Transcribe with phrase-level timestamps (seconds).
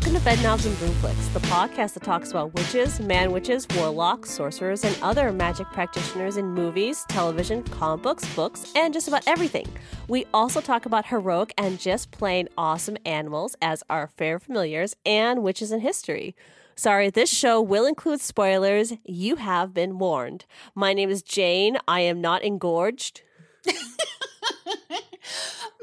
[0.00, 4.82] Welcome to Bedknobs and Broomflicks, the podcast that talks about witches, man witches, warlocks, sorcerers,
[4.82, 9.66] and other magic practitioners in movies, television, comic books, books, and just about everything.
[10.08, 15.42] We also talk about heroic and just plain awesome animals as our fair familiars and
[15.42, 16.34] witches in history.
[16.74, 18.94] Sorry, this show will include spoilers.
[19.04, 20.46] You have been warned.
[20.74, 21.76] My name is Jane.
[21.86, 23.20] I am not engorged.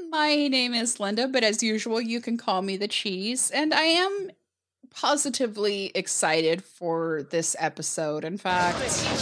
[0.10, 3.52] My name is Linda, but as usual, you can call me the cheese.
[3.52, 4.32] And I am
[4.90, 8.24] positively excited for this episode.
[8.26, 8.78] In fact,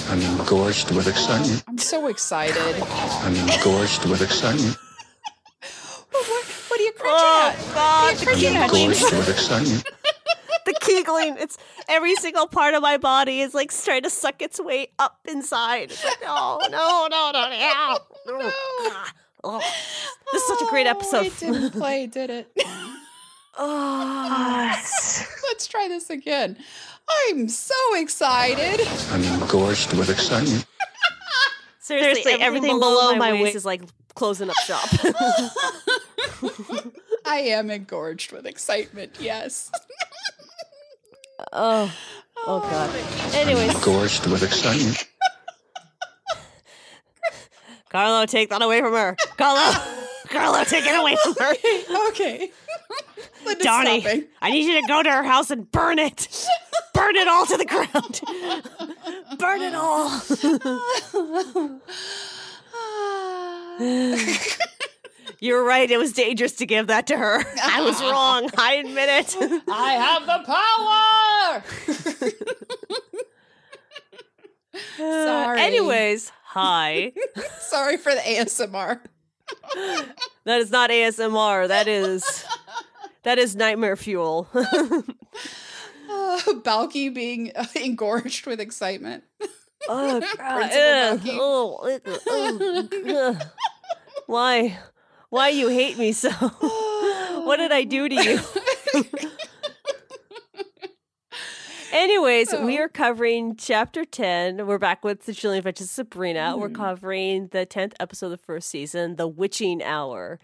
[0.10, 1.64] I'm engorged with excitement.
[1.68, 2.56] I'm so excited.
[2.88, 4.78] I'm engorged with excitement.
[6.12, 7.74] what, what, what are you cringing Oh, at?
[7.76, 9.04] God, What are you cringing I'm at, cheese?
[9.04, 9.84] engorged with excitement.
[10.66, 14.60] the kegling it's every single part of my body is like trying to suck its
[14.60, 18.52] way up inside it's like oh, no no no oh, no no, no.
[18.52, 19.14] Ah.
[19.48, 19.60] Oh.
[20.34, 22.52] this is such a great Oh, episode It didn't play, did it?
[23.58, 24.70] oh,
[25.48, 26.58] Let's try this again.
[27.30, 28.86] I'm so excited.
[29.12, 30.66] I'm engorged with excitement.
[31.80, 33.82] seriously, Seriously, everything, everything below, below my, my waist waist- is like
[34.16, 34.88] closing up shop
[37.26, 39.70] I am engorged with excitement, yes.
[41.54, 41.94] oh
[42.38, 42.60] oh, oh.
[42.62, 45.06] god anyways Engorged with excitement.
[47.96, 49.72] Carlo take that away from her carlo
[50.28, 51.54] carlo take it away from her
[52.10, 52.52] okay.
[53.46, 54.26] Linda's Donnie.
[54.42, 56.28] I need you to go to her house and burn it.
[56.94, 58.22] burn it all to the ground.
[59.38, 60.10] burn it all.
[65.40, 65.90] You're right.
[65.90, 67.44] It was dangerous to give that to her.
[67.64, 68.50] I was wrong.
[68.58, 69.36] I admit it.
[69.70, 71.64] I have the power.
[74.98, 75.62] Sorry.
[75.62, 77.12] Anyways, hi.
[77.60, 79.00] Sorry for the ASMR.
[80.46, 81.68] That is not ASMR.
[81.68, 82.46] That is
[83.24, 84.48] that is nightmare fuel.
[84.54, 85.02] Uh,
[86.64, 89.24] Balky being uh, engorged with excitement.
[89.90, 90.70] oh god.
[90.70, 92.02] Principal Ugh.
[92.04, 93.04] Bucky.
[93.08, 93.40] Oh.
[94.28, 94.78] Why?
[95.30, 96.30] Why you hate me so?
[96.30, 98.40] what did I do to you?
[101.96, 102.82] Anyways, we Oh.
[102.84, 104.68] are covering chapter 10.
[104.68, 106.58] We're back with the Chilling Adventures of Sabrina.
[106.58, 110.38] We're covering the 10th episode of the first season, The Witching Hour,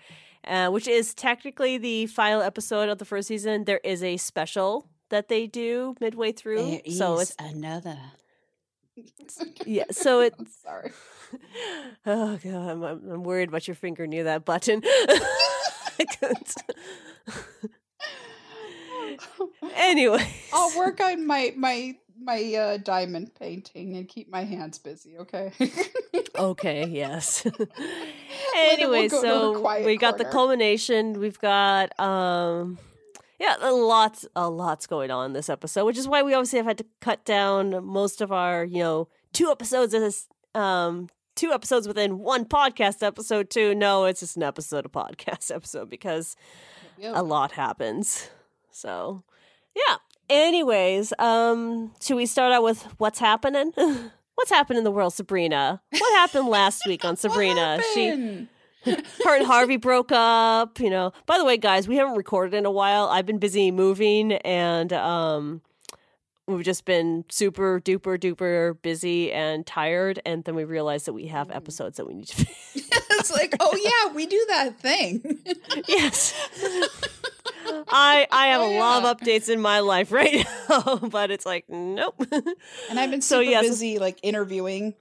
[0.47, 3.65] uh, which is technically the final episode of the first season.
[3.65, 6.79] There is a special that they do midway through.
[6.89, 7.97] so it's another.
[9.65, 10.35] yeah, so it's.
[10.39, 10.91] I'm sorry.
[12.05, 14.81] Oh god, I'm, I'm I'm worried about your finger near that button.
[14.85, 16.55] I couldn't.
[19.75, 25.17] Anyway, I'll work on my my my uh, diamond painting and keep my hands busy.
[25.17, 25.51] Okay.
[26.35, 27.43] okay, yes.
[27.57, 27.67] we'll
[28.55, 31.19] anyway, her so we got the culmination.
[31.19, 32.77] We've got um
[33.39, 36.67] yeah, a lots a lots going on this episode, which is why we obviously have
[36.67, 41.51] had to cut down most of our, you know, two episodes of this um two
[41.51, 43.73] episodes within one podcast episode too.
[43.73, 46.35] No, it's just an episode of podcast episode because
[46.97, 47.13] Yep.
[47.15, 48.29] a lot happens.
[48.71, 49.23] So,
[49.75, 49.97] yeah.
[50.29, 53.73] Anyways, um, should we start out with what's happening?
[54.35, 55.81] what's happened in the world, Sabrina?
[55.91, 57.81] What happened last week on Sabrina?
[57.93, 58.47] she,
[58.85, 60.79] her and Harvey broke up.
[60.79, 61.11] You know.
[61.25, 63.07] By the way, guys, we haven't recorded in a while.
[63.07, 65.61] I've been busy moving, and um,
[66.47, 70.21] we've just been super duper duper busy and tired.
[70.25, 72.45] And then we realized that we have episodes that we need to.
[73.21, 75.39] It's like, oh yeah, we do that thing.
[75.87, 76.33] yes.
[77.89, 81.45] I I have Oh, a lot of updates in my life right now, but it's
[81.45, 82.15] like nope.
[82.89, 83.63] and I've been So, yes.
[83.67, 84.95] busy like interviewing.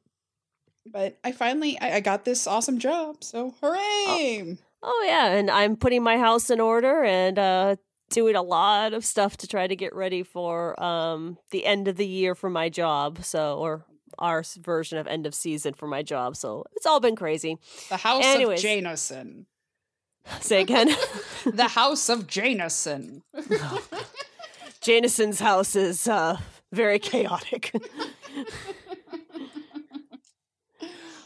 [0.87, 4.57] But I finally I, I got this awesome job, so hooray!
[4.83, 7.77] oh yeah, and I'm putting my house in order and uh
[8.11, 11.97] doing a lot of stuff to try to get ready for um the end of
[11.97, 13.23] the year for my job.
[13.25, 13.84] So or
[14.21, 16.37] our version of end of season for my job.
[16.37, 17.59] So it's all been crazy.
[17.89, 18.59] The House Anyways.
[18.59, 19.47] of Jameson.
[20.41, 20.91] Say again.
[21.47, 23.22] The House of Jameson.
[24.83, 26.39] Janison's house is uh
[26.72, 27.72] very chaotic.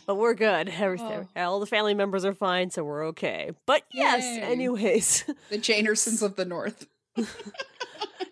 [0.06, 0.69] but we're good.
[0.69, 3.50] Everything, all the family members are fine, so we're okay.
[3.67, 4.43] But yes, Yay.
[4.43, 6.87] anyways, The Janersons of the North.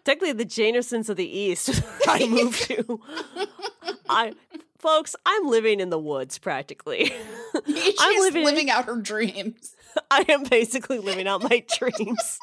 [0.04, 1.82] Technically the Janersons of the East.
[2.06, 3.00] I moved to.
[4.08, 4.32] I,
[4.78, 7.06] folks, I'm living in the woods practically.
[7.66, 9.74] She's I'm living- living out her dreams.
[10.10, 12.38] I am basically living out my dreams.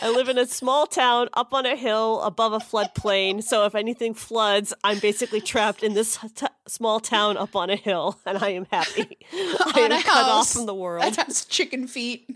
[0.00, 3.42] I live in a small town up on a hill above a floodplain.
[3.42, 7.76] So if anything floods, I'm basically trapped in this t- small town up on a
[7.76, 9.18] hill, and I am happy.
[9.32, 11.16] I On am cut off from the That world.
[11.16, 12.28] has chicken feet,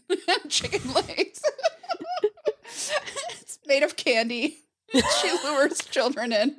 [0.48, 1.42] chicken legs.
[3.66, 4.58] Made of candy.
[5.20, 6.56] she lures children in.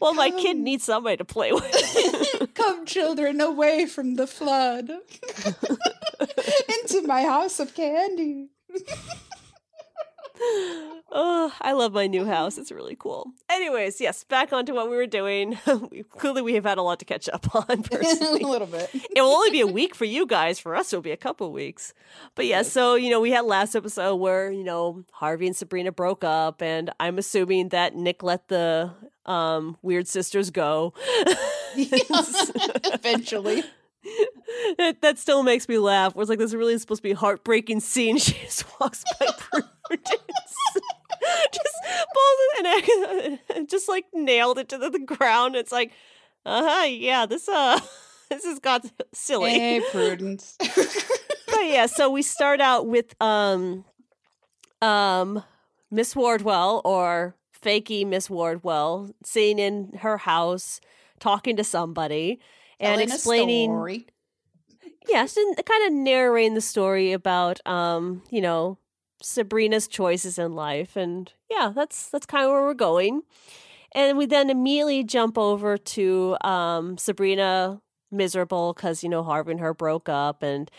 [0.00, 2.50] well, my kid needs somebody to play with.
[2.54, 4.90] Come, children, away from the flood.
[6.68, 8.48] Into my house of candy.
[11.12, 12.58] oh, I love my new house.
[12.58, 13.32] It's really cool.
[13.48, 15.58] Anyways, yes, back onto what we were doing.
[15.90, 17.84] we, clearly, we have had a lot to catch up on.
[17.92, 18.90] a little bit.
[18.92, 20.58] it will only be a week for you guys.
[20.58, 21.94] For us, it'll be a couple weeks.
[22.34, 25.92] But yeah, so you know, we had last episode where you know Harvey and Sabrina
[25.92, 28.90] broke up, and I'm assuming that Nick let the
[29.26, 30.94] um, weird sisters go.
[31.76, 33.62] Eventually.
[34.78, 36.12] That, that still makes me laugh.
[36.12, 38.18] It was like this really supposed to be a heartbreaking scene.
[38.22, 40.12] She just walks by Prudence.
[41.52, 41.76] just
[42.64, 45.56] it and just like nailed it to the, the ground.
[45.56, 45.92] It's like,
[46.44, 47.78] uh huh, yeah, this uh
[48.30, 49.50] this has got silly.
[49.50, 50.56] Hey, Prudence.
[50.58, 53.84] but yeah, so we start out with um
[54.80, 55.42] um
[55.90, 60.80] Miss Wardwell or fakey Miss Wardwell sitting in her house
[61.20, 62.40] talking to somebody
[62.82, 64.06] and Telling explaining story.
[65.08, 68.78] yes and kind of narrating the story about um you know
[69.22, 73.22] sabrina's choices in life and yeah that's that's kind of where we're going
[73.94, 77.80] and we then immediately jump over to um sabrina
[78.10, 80.70] miserable because you know harvey and her broke up and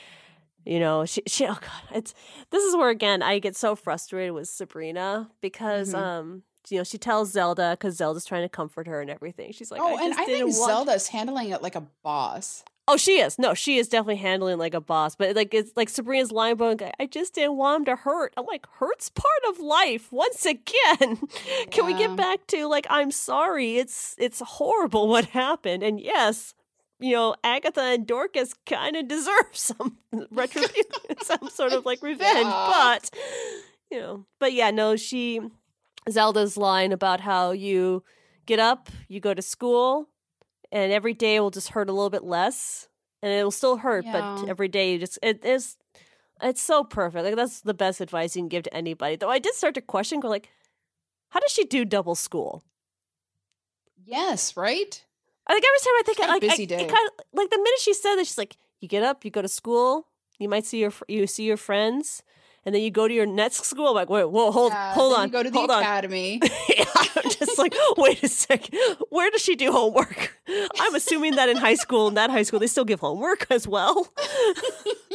[0.65, 2.13] you know she, she oh god it's
[2.51, 5.97] this is where again i get so frustrated with sabrina because Mhm.
[5.97, 9.71] um you know she tells zelda because zelda's trying to comfort her and everything she's
[9.71, 12.63] like oh, I and I think want Zelda's handling it like a boss.
[12.85, 13.39] Oh, she is.
[13.39, 15.15] No, she is definitely handling like a boss.
[15.15, 16.91] But like it's like Sabrina's line bone guy.
[16.99, 18.33] I just didn't want him to hurt.
[18.35, 20.11] I'm like, hurt's part of life.
[20.11, 21.19] Once again,
[21.71, 23.77] can we get back to like I'm sorry.
[23.77, 25.81] It's it's horrible what happened.
[25.81, 26.53] And yes,
[26.99, 29.97] you know Agatha and Dorcas kind of deserve some
[30.31, 30.83] retribution,
[31.21, 32.45] some sort of like revenge.
[32.45, 32.71] Yeah.
[32.99, 33.09] But
[33.91, 35.39] you know, but yeah, no, she
[36.09, 38.03] Zelda's line about how you
[38.45, 40.09] get up, you go to school,
[40.71, 42.87] and every day will just hurt a little bit less,
[43.21, 45.77] and it will still hurt, but every day you just it is.
[46.41, 47.23] It's so perfect.
[47.23, 49.15] Like that's the best advice you can give to anybody.
[49.15, 50.49] Though I did start to question, go like,
[51.29, 52.63] how does she do double school?
[54.05, 55.05] Yes, right?
[55.47, 56.85] I think every time I think It's I a like busy I, day.
[56.85, 59.41] Kind of like the minute she said that she's like, you get up, you go
[59.41, 60.07] to school,
[60.39, 62.23] you might see your you see your friends,
[62.65, 63.93] and then you go to your next school.
[63.93, 65.81] Like, wait, whoa, hold, Yeah, hold on, go to the hold on.
[65.81, 66.39] academy.
[66.69, 68.69] yeah, I'm just like, wait a sec.
[69.09, 70.37] Where does she do homework?
[70.79, 73.67] I'm assuming that in high school, in that high school, they still give homework as
[73.67, 74.07] well.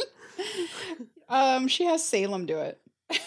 [1.29, 2.79] um, she has Salem do it.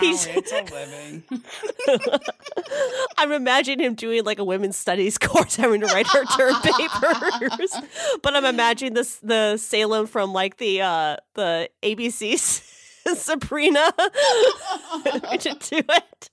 [0.00, 1.22] He's- it's a living.
[3.18, 7.74] I'm imagining him doing like a women's studies course, having to write her term papers.
[8.22, 12.38] but I'm imagining this the Salem from like the uh the ABC
[13.14, 16.30] Sabrina to do it.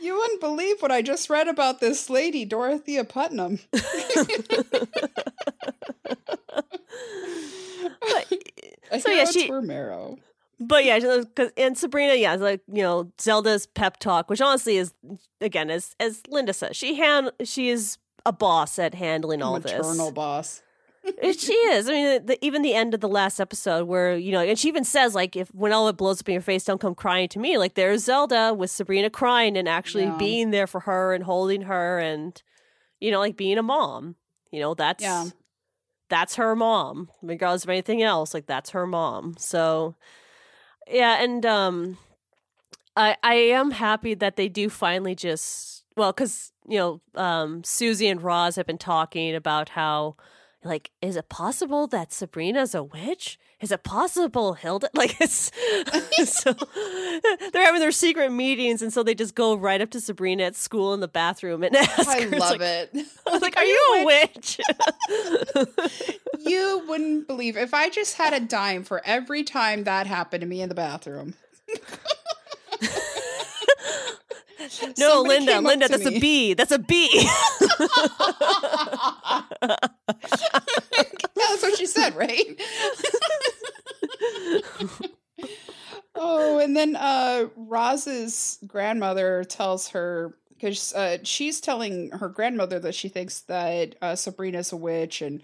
[0.00, 3.58] You wouldn't believe what I just read about this lady, Dorothea Putnam.
[9.00, 10.18] So, yeah, she- Romero.
[10.60, 10.98] But yeah,
[11.34, 14.92] 'cause- and Sabrina, yeah, it's like you know Zelda's pep talk, which honestly is
[15.40, 20.06] again as as Linda says, she hand she is a boss at handling all maternal
[20.06, 20.10] this.
[20.12, 20.62] boss.
[21.20, 21.86] Eh, she is.
[21.86, 24.68] I mean, the, even the end of the last episode, where you know, and she
[24.68, 27.28] even says like, if when all it blows up in your face, don't come crying
[27.28, 27.58] to me.
[27.58, 30.16] Like there's Zelda with Sabrina crying and actually Yeah.
[30.16, 32.40] being there for her and holding her and
[33.00, 34.16] you know, like being a mom.
[34.50, 35.26] You know, that's Yeah.
[36.08, 38.32] that's her mom, regardless of anything else.
[38.32, 39.34] Like that's her mom.
[39.38, 39.96] So
[40.88, 41.98] yeah, and um,
[42.96, 48.08] I I am happy that they do finally just well, because you know, um, Susie
[48.08, 50.16] and Roz have been talking about how
[50.62, 53.38] like is it possible that Sabrina's a witch?
[53.64, 54.90] Is it possible Hilda?
[54.94, 55.50] Like it's
[56.24, 56.54] so
[57.52, 60.54] they're having their secret meetings, and so they just go right up to Sabrina at
[60.54, 62.36] school in the bathroom and ask I her.
[62.36, 62.90] Love like, it.
[63.26, 64.60] I was like, "Are you a witch?"
[66.40, 70.46] You wouldn't believe if I just had a dime for every time that happened to
[70.46, 71.34] me in the bathroom.
[74.98, 76.16] No, Somebody Linda, Linda, that's me.
[76.16, 76.54] a B.
[76.54, 77.10] That's a B.
[81.36, 82.44] That's what she said, right?
[86.14, 92.94] oh, and then uh Roz's grandmother tells her because uh, she's telling her grandmother that
[92.94, 95.42] she thinks that uh, Sabrina's a witch and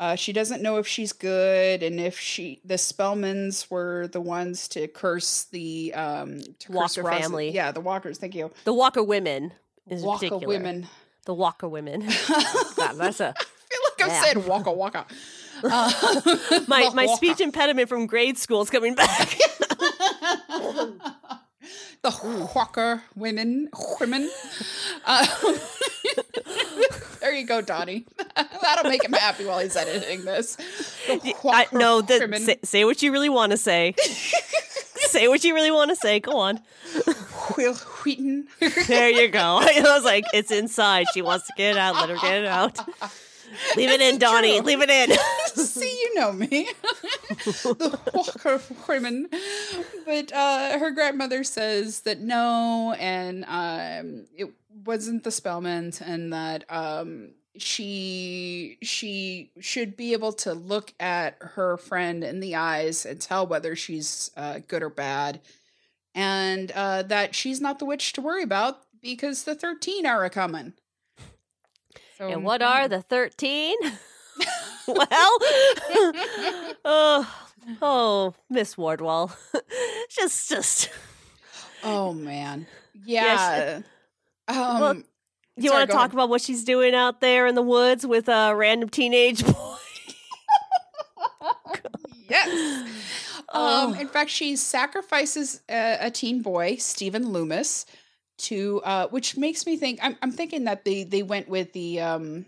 [0.00, 4.66] uh, she doesn't know if she's good and if she the Spellmans were the ones
[4.68, 7.50] to curse the um to Walker Roz- family.
[7.50, 8.18] Yeah, the Walkers.
[8.18, 8.50] Thank you.
[8.64, 9.52] the Walker women
[9.88, 10.48] is Walker particular.
[10.48, 10.88] women.
[11.26, 12.00] The Walker women.
[12.76, 13.34] God, that's a
[13.68, 15.06] feel like I've said waka waka.
[15.62, 15.92] Uh,
[16.68, 17.16] My my Hawker.
[17.16, 19.36] speech impediment from grade school is coming back.
[22.02, 23.68] The Walker women,
[24.00, 24.30] women.
[25.04, 25.26] Uh,
[27.20, 28.06] there you go, Donnie.
[28.62, 30.56] That'll make him happy while he's editing this.
[31.44, 33.94] I, no, the, say, say what you really want to say.
[34.00, 36.20] say what you really want to say.
[36.20, 36.60] Go on.
[37.56, 38.48] Wil Wheaton.
[38.86, 39.58] There you go.
[39.62, 41.06] I was like, it's inside.
[41.12, 41.96] She wants to get it out.
[41.96, 42.78] Let her get it out.
[43.76, 44.58] Leave it in, Donnie.
[44.58, 44.66] true.
[44.66, 45.16] Leave it in.
[45.54, 46.68] See, you know me.
[47.44, 49.28] the Walker women.
[50.06, 54.52] But uh, her grandmother says that no, and um, it
[54.84, 61.76] wasn't the Spellmans, and that um, she she should be able to look at her
[61.76, 65.40] friend in the eyes and tell whether she's uh, good or bad,
[66.14, 70.30] and uh, that she's not the witch to worry about because the thirteen are a
[70.30, 70.74] coming.
[72.20, 73.76] So, And what are the 13?
[74.86, 75.08] well,
[76.84, 77.34] oh,
[77.80, 79.34] oh, Miss Wardwell.
[80.10, 80.90] just, just,
[81.82, 82.66] Oh man.
[83.06, 83.80] Yeah,
[84.48, 84.54] Yeah.
[84.74, 85.02] um Well,
[85.56, 86.12] you want to talk ahead.
[86.12, 89.76] about what she's doing out there in the woods with a random teenage boy?
[92.28, 92.86] yes.
[93.48, 93.88] Oh.
[93.88, 97.86] Um in fact she sacrifices a, a teen boy, Stephen Loomis,
[98.40, 102.00] to uh which makes me think I'm I'm thinking that they they went with the
[102.00, 102.46] um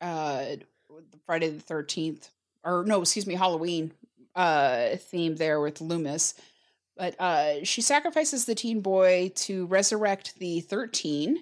[0.00, 0.44] uh
[1.26, 2.30] Friday the 13th
[2.64, 3.92] or no, excuse me, Halloween
[4.34, 6.34] uh theme there with Loomis.
[6.96, 11.38] But uh she sacrifices the teen boy to resurrect the 13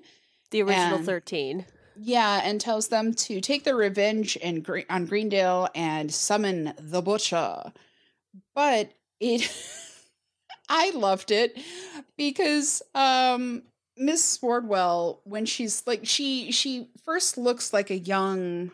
[0.50, 1.66] The original And- 13.
[1.98, 7.72] Yeah, and tells them to take their revenge in on Greendale and summon the butcher.
[8.54, 9.50] But it
[10.68, 11.56] I loved it
[12.18, 13.62] because um
[13.96, 18.70] Miss Wardwell when she's like she she first looks like a young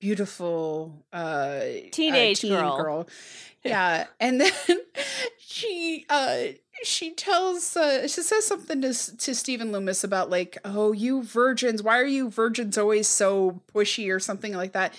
[0.00, 1.60] beautiful uh
[1.90, 3.08] Teenage teen girl.
[3.64, 4.52] Yeah, and then
[5.38, 6.38] she uh
[6.84, 11.82] she tells uh she says something to to Stephen Loomis about like oh you virgins
[11.82, 14.94] why are you virgins always so pushy or something like that?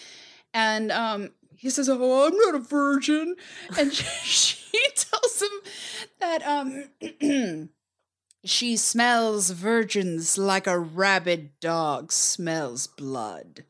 [0.53, 3.35] And um he says oh I'm not a virgin.
[3.77, 4.03] And she,
[4.69, 5.49] she tells him
[6.19, 7.69] that um
[8.43, 13.63] she smells virgins like a rabid dog smells blood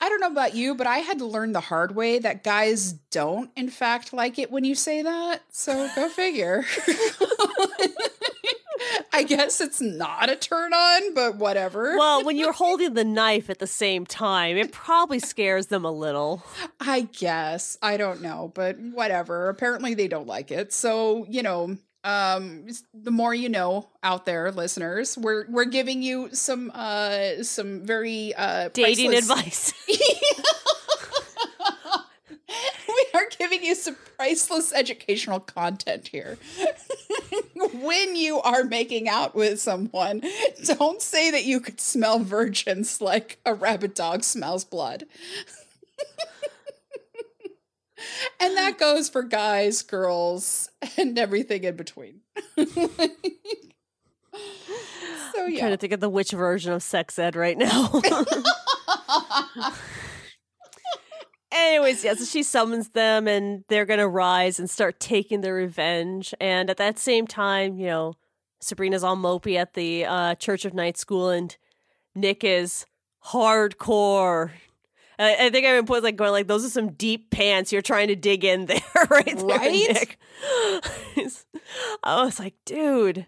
[0.00, 2.92] I don't know about you, but I had to learn the hard way that guys
[2.92, 5.42] don't, in fact, like it when you say that.
[5.50, 6.64] So go figure.
[9.12, 11.96] I guess it's not a turn on, but whatever.
[11.96, 15.90] Well, when you're holding the knife at the same time, it probably scares them a
[15.90, 16.44] little.
[16.78, 17.78] I guess.
[17.80, 19.48] I don't know, but whatever.
[19.48, 20.74] Apparently they don't like it.
[20.74, 26.28] So, you know, um the more you know out there listeners we're we're giving you
[26.32, 29.74] some uh some very uh Dating priceless- advice.
[32.88, 36.38] we are giving you some priceless educational content here.
[37.72, 40.22] when you are making out with someone,
[40.64, 45.04] don't say that you could smell virgins like a rabid dog smells blood.
[48.40, 52.20] And that goes for guys, girls, and everything in between.
[52.56, 52.66] so
[55.38, 55.58] I'm yeah.
[55.58, 58.00] trying to think of the which version of sex ed right now.
[61.52, 65.54] Anyways, yeah, so she summons them and they're going to rise and start taking their
[65.54, 66.34] revenge.
[66.38, 68.14] And at that same time, you know,
[68.60, 71.56] Sabrina's all mopey at the uh, Church of Night School and
[72.14, 72.84] Nick is
[73.26, 74.50] hardcore.
[75.18, 77.82] I, I think I even put like going like those are some deep pants you're
[77.82, 78.80] trying to dig in there,
[79.10, 79.24] right?
[79.38, 80.16] there, Right?
[82.04, 83.26] I was like, dude,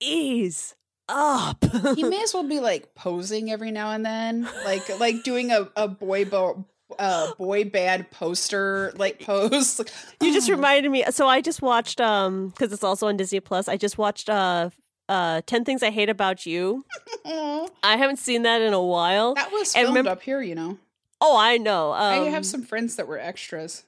[0.00, 0.74] ease
[1.08, 1.64] up.
[1.94, 5.68] he may as well be like posing every now and then, like like doing a,
[5.76, 6.64] a boy bo-
[6.98, 9.78] uh, boy band poster like pose.
[9.78, 9.90] Like,
[10.22, 11.04] You just oh, reminded me.
[11.10, 13.68] So I just watched um because it's also on Disney Plus.
[13.68, 14.70] I just watched uh
[15.08, 16.84] uh Ten Things I Hate About You.
[17.24, 19.34] I haven't seen that in a while.
[19.34, 20.78] that was filmed remember- up here, you know.
[21.20, 21.92] Oh, I know.
[21.92, 23.84] Um, I have some friends that were extras.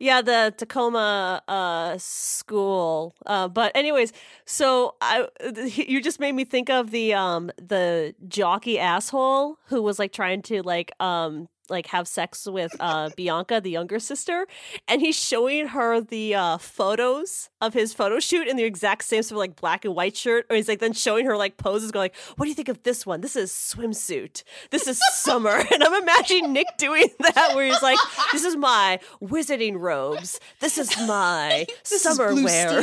[0.00, 3.14] Yeah, the Tacoma uh school.
[3.26, 4.12] Uh but anyways,
[4.44, 5.26] so I
[5.74, 10.42] you just made me think of the um the jockey asshole who was like trying
[10.42, 14.46] to like um like have sex with uh Bianca, the younger sister,
[14.86, 19.22] and he's showing her the uh photos of his photo shoot in the exact same
[19.22, 20.46] sort of like black and white shirt.
[20.48, 22.82] Or he's like then showing her like poses going like, What do you think of
[22.82, 23.20] this one?
[23.20, 24.42] This is swimsuit.
[24.70, 25.50] This is summer.
[25.72, 27.98] and I'm imagining Nick doing that where he's like,
[28.32, 30.40] This is my wizarding robes.
[30.60, 32.82] This is my This summer is wear.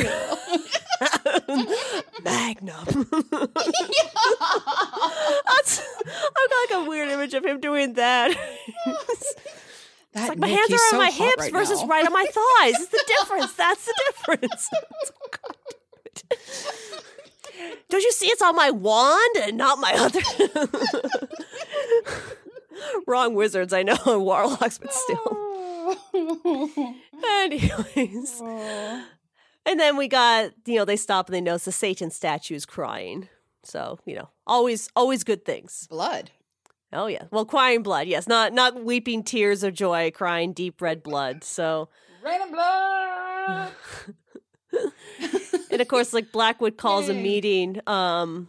[2.24, 2.84] Magnum.
[5.46, 8.36] That's, I've got like a weird image of him doing that.
[10.12, 11.88] That It's like my hands are on my hips right versus now.
[11.88, 12.80] right on my thighs.
[12.80, 13.52] It's the difference.
[13.52, 14.70] That's the difference.
[17.58, 20.20] Oh, Don't you see it's on my wand and not my other?
[23.06, 25.96] Wrong wizards, I know, and warlocks, but still.
[27.24, 28.40] Anyways.
[28.42, 29.04] Oh.
[29.64, 32.66] And then we got, you know, they stop and they notice the Satan statue is
[32.66, 33.28] crying.
[33.62, 35.86] So, you know, always always good things.
[35.90, 36.30] Blood.
[36.92, 37.24] Oh yeah.
[37.30, 38.26] Well, crying blood, yes.
[38.26, 41.44] Not not weeping tears of joy, crying deep red blood.
[41.44, 41.88] So
[42.24, 43.70] Rain and blood.
[45.70, 47.80] and of course like Blackwood calls a meeting.
[47.86, 48.48] Um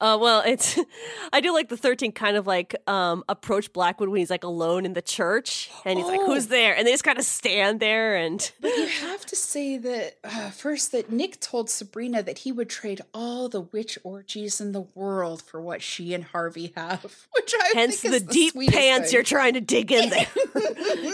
[0.00, 0.78] uh, well, it's
[1.32, 4.84] I do like the thirteen kind of like um approach Blackwood when he's like alone
[4.84, 6.26] in the church, and he's like, Oh.
[6.26, 9.78] "Who's there?" And they just kind of stand there, and But you have to say
[9.78, 14.60] that uh, first that Nick told Sabrina that he would trade all the witch orgies
[14.60, 17.02] in the world for what she and Harvey have,
[17.34, 19.14] which I hence think the is the deep pants thing.
[19.14, 20.26] you're trying to dig in there.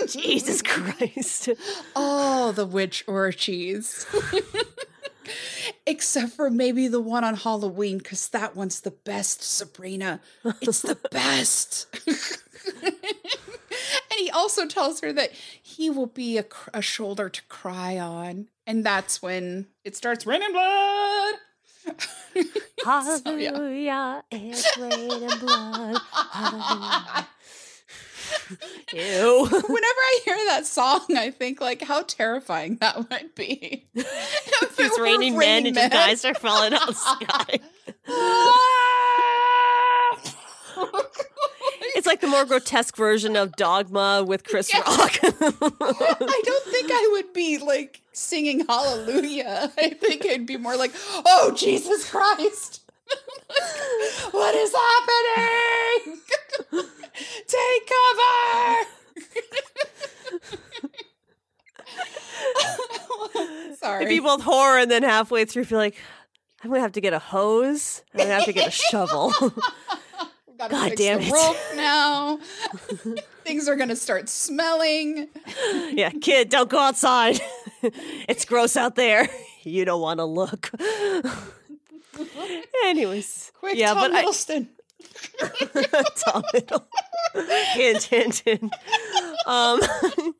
[0.08, 1.48] Jesus Christ!
[1.94, 4.06] all the witch orgies.
[5.86, 10.20] Except for maybe the one on Halloween, because that one's the best, Sabrina.
[10.60, 11.86] It's the best.
[12.06, 12.94] and
[14.18, 18.48] he also tells her that he will be a, cr- a shoulder to cry on.
[18.66, 21.34] And that's when it starts raining blood.
[22.84, 23.52] So, yeah.
[23.52, 26.00] Hallelujah, it's raining blood.
[26.12, 27.28] Hallelujah.
[28.94, 29.46] Ew.
[29.46, 33.84] Whenever I hear that song, I think like how terrifying that would be.
[33.94, 34.06] It
[34.86, 37.60] It's were raining men and just guys are falling out of the sky.
[41.94, 44.80] It's like the more grotesque version of Dogma with Chris Yeah.
[44.80, 45.18] Rock.
[45.22, 45.30] I
[46.44, 49.70] don't think I would be like singing hallelujah.
[49.76, 52.81] I think I'd be more like, oh, Jesus Christ.
[54.32, 56.20] what is happening?
[57.46, 58.86] Take cover.
[63.76, 64.04] Sorry.
[64.04, 65.96] It'd be both horror and then halfway through feel like
[66.62, 68.02] I'm gonna have to get a hose.
[68.12, 69.32] I'm gonna have to get a shovel.
[70.58, 71.32] God damn it.
[71.32, 72.38] roof now.
[73.44, 75.28] Things are gonna start smelling.
[75.90, 77.40] yeah, kid, don't go outside.
[77.82, 79.28] it's gross out there.
[79.64, 80.70] You don't want to look.
[82.84, 84.68] Anyways, Quick, yeah, Tom but I, Hiddleston.
[86.24, 86.84] Tom Hiddle.
[87.74, 88.74] hint, hint, hint.
[89.46, 89.80] Um,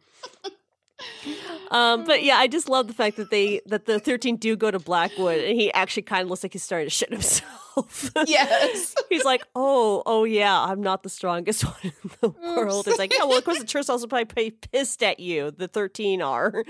[1.70, 4.70] um, but yeah, I just love the fact that they that the thirteen do go
[4.70, 8.10] to Blackwood, and he actually kind of looks like he's starting to shit himself.
[8.26, 8.94] yes.
[9.08, 13.12] he's like, "Oh, oh yeah, I'm not the strongest one in the world." It's like,
[13.12, 15.50] yeah, well, of course, the church also probably pissed at you.
[15.50, 16.64] The thirteen are,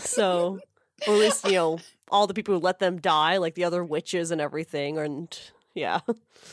[0.00, 0.60] so,
[1.06, 1.78] or at least you know
[2.10, 5.38] all the people who let them die, like the other witches and everything, and
[5.74, 6.00] yeah.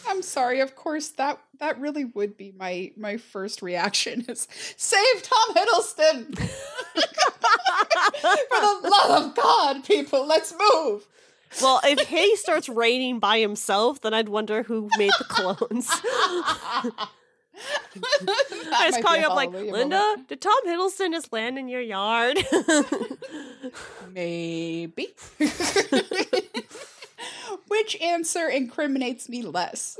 [0.07, 0.61] I'm sorry.
[0.61, 6.37] Of course, that that really would be my my first reaction is save Tom Hiddleston.
[8.19, 11.05] For the love of God, people, let's move.
[11.61, 15.89] Well, if he starts raining by himself, then I'd wonder who made the clones.
[18.27, 20.27] I just call you up like, Linda, moment.
[20.27, 22.37] did Tom Hiddleston just land in your yard?
[24.13, 25.07] Maybe.
[27.67, 29.97] Which answer incriminates me less?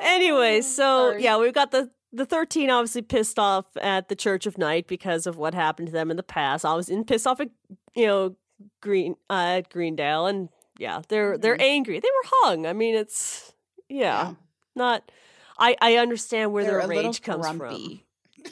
[0.00, 1.24] anyway, so Sorry.
[1.24, 5.26] yeah, we've got the the 13 obviously pissed off at the Church of Night because
[5.26, 6.64] of what happened to them in the past.
[6.64, 7.50] I was in pissed off at
[7.94, 8.36] you know
[8.80, 12.00] Green uh, at Greendale and yeah, they're they're angry.
[12.00, 12.66] They were hung.
[12.66, 13.52] I mean, it's
[13.88, 13.96] yeah,
[14.28, 14.34] Yeah.
[14.74, 15.10] not
[15.58, 18.00] I I understand where They're their rage comes from.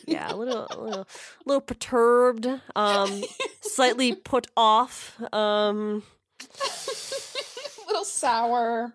[0.06, 3.22] yeah, a little, a little, a little perturbed, um,
[3.60, 6.02] slightly put off, um,
[6.40, 8.92] a little sour.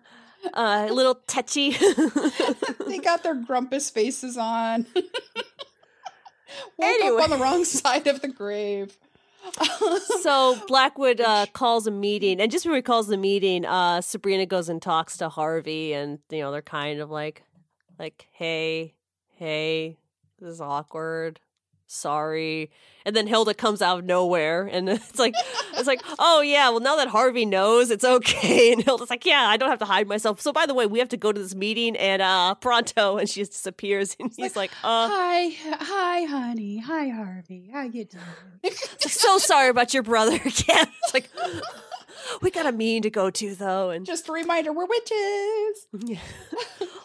[0.54, 1.70] uh, a little tetchy.
[2.86, 4.86] They got their grumpus faces on.
[6.76, 7.16] Woke Anyway.
[7.22, 8.96] up on the wrong side of the grave.
[10.22, 14.46] So Blackwood uh, calls a meeting, and just when he calls the meeting, uh, Sabrina
[14.46, 17.42] goes and talks to Harvey, and you know they're kind of like,
[17.98, 18.94] like, hey,
[19.36, 19.96] hey,
[20.38, 21.40] this is awkward.
[21.86, 22.70] Sorry.
[23.06, 25.34] And then Hilda comes out of nowhere and it's like
[25.74, 28.72] it's like, oh yeah, well now that Harvey knows it's okay.
[28.72, 30.40] And Hilda's like, Yeah, I don't have to hide myself.
[30.40, 33.28] So by the way, we have to go to this meeting and uh pronto and
[33.28, 35.48] she just disappears and he's like, uh Hi,
[35.80, 36.78] hi, honey.
[36.78, 37.70] Hi, Harvey.
[37.72, 38.74] How you doing?
[39.00, 40.32] So sorry about your brother.
[40.34, 40.84] yeah.
[41.04, 41.30] It's like
[42.42, 45.86] we got a meeting to go to though, and Just a reminder, we're witches.
[46.06, 46.18] yeah.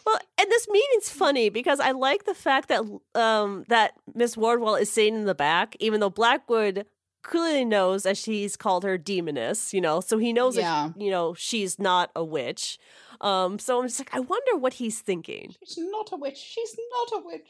[0.05, 2.81] well, and this meeting's funny because I like the fact that
[3.15, 6.85] um that Miss Wardwell is sitting in the back, even though Blackwood
[7.21, 10.89] clearly knows that she's called her demoness, you know, so he knows Yeah.
[10.93, 12.77] that, you know, she's not a witch.
[13.21, 15.55] Um, so I'm just like, I wonder what he's thinking.
[15.65, 16.37] She's not a witch.
[16.37, 17.47] She's not a witch.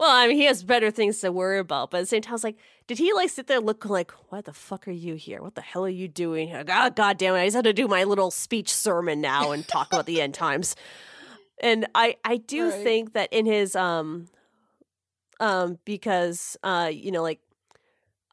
[0.00, 2.32] Well, I mean, he has better things to worry about, but at the same time,
[2.32, 5.16] I was like, did he like sit there looking like, what the fuck are you
[5.16, 5.42] here?
[5.42, 6.62] What the hell are you doing here?
[6.62, 7.40] God, God damn it!
[7.40, 10.34] I just had to do my little speech sermon now and talk about the end
[10.34, 10.76] times.
[11.60, 12.82] And I, I do Right.
[12.84, 14.28] think that in his, um,
[15.40, 17.40] um, because, uh, you know, like,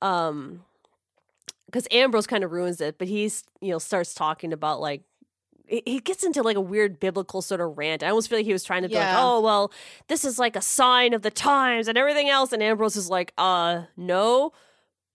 [0.06, 0.64] um,
[1.66, 5.02] because Ambrose kind of ruins it, but he's, you know, starts talking about like.
[5.68, 8.04] He gets into like a weird biblical sort of rant.
[8.04, 9.72] I almost feel like he was trying to be like, "Oh well,
[10.08, 12.54] this is like a sign of the times and everything else.
[12.54, 14.54] And Ambrose is like, uh, no,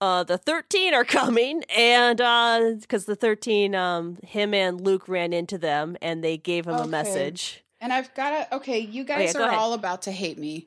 [0.01, 1.63] uh, the 13 are coming.
[1.77, 6.67] And, uh, because the 13, um, him and Luke ran into them and they gave
[6.67, 7.63] him a message.
[7.81, 10.67] And I've got to, okay, you guys Oh, go are all about to hate me.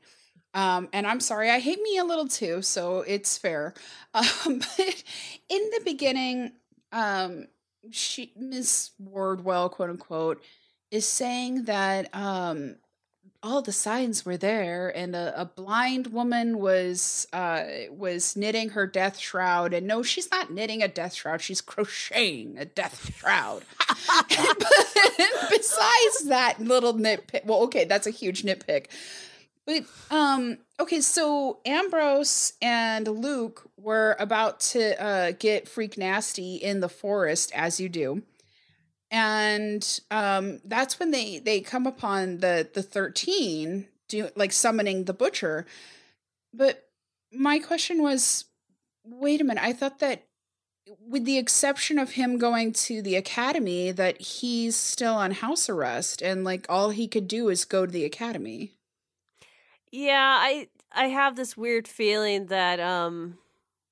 [0.53, 3.73] Um, and I'm sorry, I hate me a little too, so it's fair.
[4.15, 5.03] Um, but
[5.49, 6.51] in the beginning,
[6.91, 7.47] um,
[7.89, 10.43] she, Miss Wardwell, quote unquote,
[10.91, 12.75] is saying that, um,
[13.43, 18.87] all the signs were there and a, a blind woman was uh was knitting her
[18.87, 19.73] death shroud.
[19.73, 23.63] And no she's not knitting a death shroud she's crocheting a death shroud.
[25.49, 28.85] Besides that little nitpick well okay that's a huge nitpick
[29.65, 36.79] but um okay so ambrose and luke were about to uh get freak nasty in
[36.79, 38.23] the forest as you do.
[39.11, 45.13] And um that's when they they come upon the the 13 do like summoning the
[45.13, 45.65] butcher.
[46.53, 46.87] But
[47.31, 48.45] my question was
[49.05, 50.23] wait a minute i thought that
[50.99, 56.21] with the exception of him going to the academy that he's still on house arrest
[56.21, 58.73] and like all he could do is go to the academy
[59.93, 63.37] Yeah, I, I have this weird feeling that, um,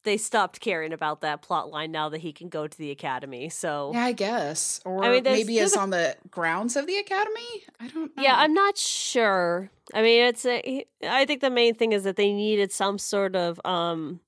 [0.03, 3.49] they stopped caring about that plot line now that he can go to the academy.
[3.49, 6.75] So, yeah i guess or I mean, there's- maybe there's it's a- on the grounds
[6.75, 9.69] of the academy i don't know Yeah, I'm not sure.
[9.93, 13.35] I mean, it's a, I think the main thing is that they needed some sort
[13.35, 14.21] of um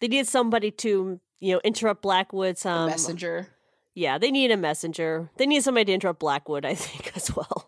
[0.00, 3.48] they needed somebody to, you know, interrupt Blackwood's A um messenger
[3.94, 5.28] Yeah, they need a messenger.
[5.36, 7.67] They need somebody to interrupt Blackwood, I think, as well.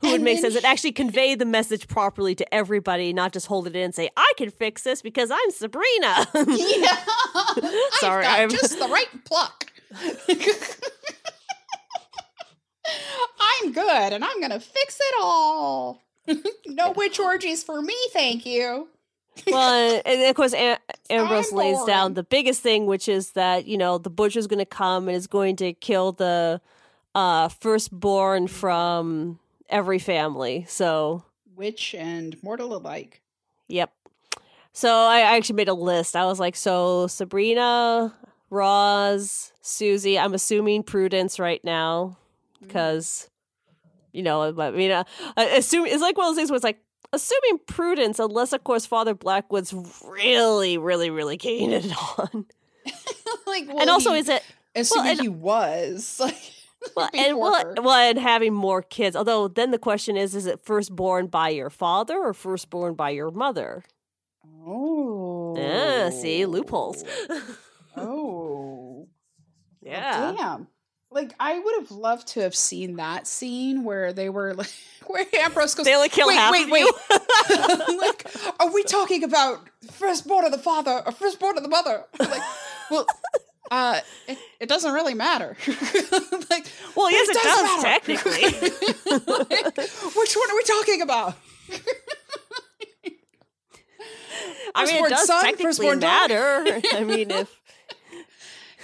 [0.00, 3.66] Who would make sense and actually convey the message properly to everybody, not just hold
[3.66, 6.26] it in and say, I can fix this because I'm Sabrina.
[6.46, 6.96] yeah.
[7.92, 9.70] Sorry, I've I'm- got just the right pluck.
[13.40, 16.02] I'm good and i'm gonna fix it all.
[16.66, 18.88] No witch orgies for me thank you.
[19.46, 20.78] Well, and of course, Am-
[21.10, 24.58] Ambrose I'm lays down the biggest thing, which is that you know the butcher's going
[24.60, 26.60] to come and is going to kill the
[27.14, 30.64] uh, firstborn from every family.
[30.68, 31.24] So,
[31.54, 33.22] witch and mortal alike
[33.68, 33.92] yep.
[34.72, 36.16] So I actually made a list.
[36.16, 38.12] I was like, so Sabrina,
[38.50, 40.18] Roz, Susie.
[40.18, 42.18] I'm assuming Prudence right now
[42.60, 43.28] because
[44.12, 45.04] you know, I mean, uh,
[45.36, 46.80] I assume it's like one of those things where it's like
[47.12, 49.74] assuming prudence, unless of course Father Blackwood's
[50.04, 52.46] really, really, really getting it on,
[53.46, 54.42] like well, and also he, is it
[54.74, 56.52] assuming and- he was like
[56.96, 59.16] well, and well, well, and having more kids.
[59.16, 63.30] Although then the question is, is it firstborn by your father or firstborn by your
[63.30, 63.84] mother?
[64.66, 67.04] oh Ah, see loopholes.
[67.96, 69.08] oh
[69.82, 70.32] yeah.
[70.36, 70.68] Damn.
[71.10, 74.72] Like I would have loved to have seen that scene where they were like
[75.06, 76.86] where Ambrose goes They only kill wait, half wait, wait.
[78.00, 78.26] like,
[78.58, 79.60] are we talking about
[79.92, 82.04] firstborn of the father or firstborn of the mother?
[82.18, 82.42] like,
[82.90, 83.06] well,
[83.70, 85.56] uh, it, it doesn't really matter.
[86.50, 87.82] like, Well, yes, it does, matter.
[87.82, 88.42] technically.
[89.06, 89.76] Like,
[90.16, 91.34] which one are we talking about?
[94.74, 96.64] I mean, it does son, technically matter.
[96.92, 97.60] I mean, if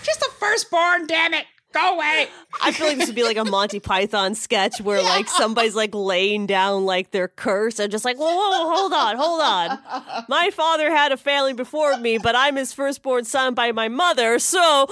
[0.02, 1.46] Just the firstborn, damn it!
[1.72, 2.26] Go away.
[2.62, 5.94] I feel like this would be like a Monty Python sketch where like somebody's like
[5.94, 10.24] laying down like their curse and just like, whoa, whoa, whoa, hold on, hold on.
[10.28, 14.40] My father had a family before me, but I'm his firstborn son by my mother,
[14.40, 14.58] so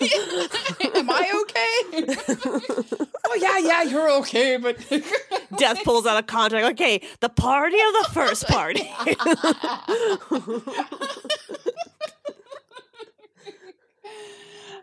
[0.00, 2.14] Am I okay?
[3.26, 4.76] oh yeah, yeah, you're okay, but
[5.58, 6.66] Death pulls out a contract.
[6.72, 8.90] Okay, the party of the first party.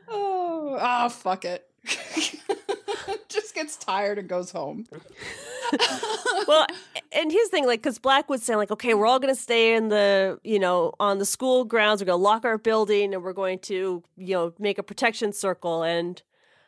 [0.08, 1.70] Oh, ah, fuck it.
[3.30, 4.86] Just gets tired and goes home.
[6.48, 6.66] well,
[7.12, 9.76] and here's the thing, like, because Blackwood's saying, like, okay, we're all going to stay
[9.76, 12.02] in the, you know, on the school grounds.
[12.02, 15.34] We're going to lock our building and we're going to, you know, make a protection
[15.34, 15.84] circle.
[15.84, 16.22] And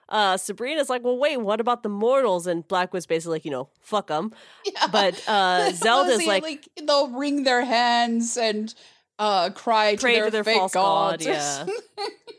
[0.10, 2.48] uh, Sabrina's like, well, wait, what about the mortals?
[2.48, 4.34] And Blackwood's basically like, you know, fuck them.
[4.66, 4.88] Yeah.
[4.88, 8.74] But uh, Zelda's See, like, they'll wring their hands and
[9.18, 11.66] uh, cry to their, to their fake false god, yeah.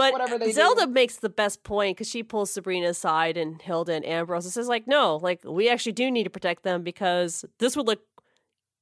[0.00, 0.92] But Whatever they Zelda do.
[0.92, 4.66] makes the best point because she pulls Sabrina aside and Hilda and Ambrose and says,
[4.68, 8.00] like, no, like we actually do need to protect them because this would look,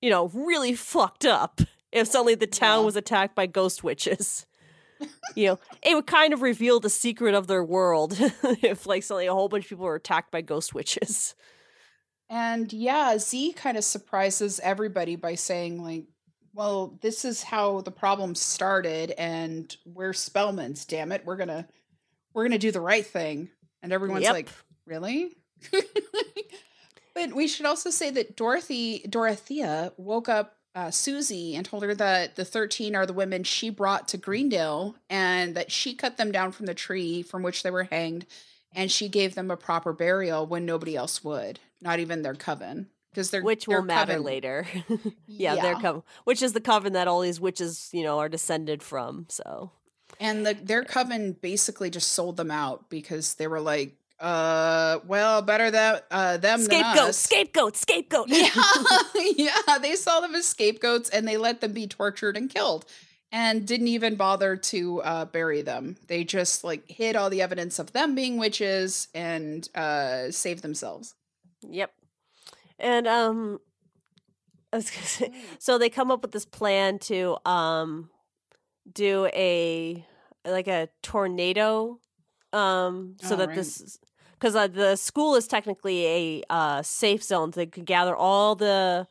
[0.00, 1.60] you know, really fucked up
[1.92, 2.84] if suddenly the town Yeah.
[2.86, 4.46] was attacked by ghost witches.
[5.34, 8.16] you know, it would kind of reveal the secret of their world
[8.62, 11.34] if like suddenly a whole bunch of people were attacked by ghost witches.
[12.30, 16.04] And yeah, Z kind of surprises everybody by saying, like,
[16.58, 21.24] well, this is how the problem started, and we're Spellmans, damn it.
[21.24, 21.68] We're gonna
[22.34, 23.48] we're gonna do the right thing.
[23.80, 24.32] And everyone's Yep.
[24.32, 24.48] like,
[24.84, 25.36] Really?
[27.14, 31.94] but we should also say that Dorothy Dorothea woke up uh, Susie and told her
[31.94, 36.32] that the 13 are the women she brought to Greendale and that she cut them
[36.32, 38.26] down from the tree from which they were hanged
[38.74, 42.88] and she gave them a proper burial when nobody else would, not even their coven.
[43.10, 44.66] Because they're which their will matter coven- later.
[45.26, 48.82] yeah, their coven, which is the coven that all these witches, you know, are descended
[48.82, 49.26] from.
[49.28, 49.72] So
[50.20, 55.42] And the, their coven basically just sold them out because they were like, uh, well,
[55.42, 58.28] better that uh, them than scapegoat, scapegoat, scapegoat.
[58.28, 58.48] yeah,
[59.36, 59.78] yeah.
[59.80, 62.84] They saw them as scapegoats and they let them be tortured and killed,
[63.30, 65.96] and didn't even bother to uh, bury them.
[66.08, 71.14] They just like hid all the evidence of them being witches and uh, saved themselves.
[71.62, 71.92] Yep.
[72.78, 73.60] And um
[74.72, 78.10] I was gonna say, so they come up with this plan to um
[78.92, 80.06] do a
[80.46, 81.98] like a tornado
[82.52, 83.56] um so Oh, that right.
[83.56, 83.98] this
[84.32, 87.52] because uh, the school is technically a uh, safe zone.
[87.52, 89.06] So they could gather all the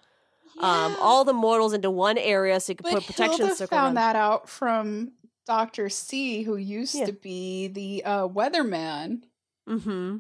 [0.60, 3.78] um all the mortals into one area, so you could but put protection Hilda circle.
[3.78, 5.12] found around- that out from
[5.46, 7.06] Doctor C, who used Yeah.
[7.08, 9.24] to be the uh, weatherman.
[9.70, 10.18] Mm-hmm.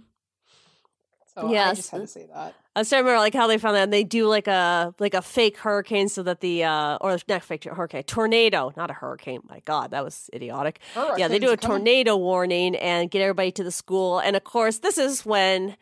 [1.40, 1.78] So I Yes.
[1.78, 2.56] just had to say that.
[2.76, 5.22] I still remember like how they found that and they do like a like a
[5.22, 9.62] fake hurricane so that the uh or not fake hurricane tornado not a hurricane my
[9.66, 10.80] god that was idiotic
[11.18, 11.78] yeah they do a Hurricanes coming.
[11.80, 15.76] tornado warning and get everybody to the school and of course this is when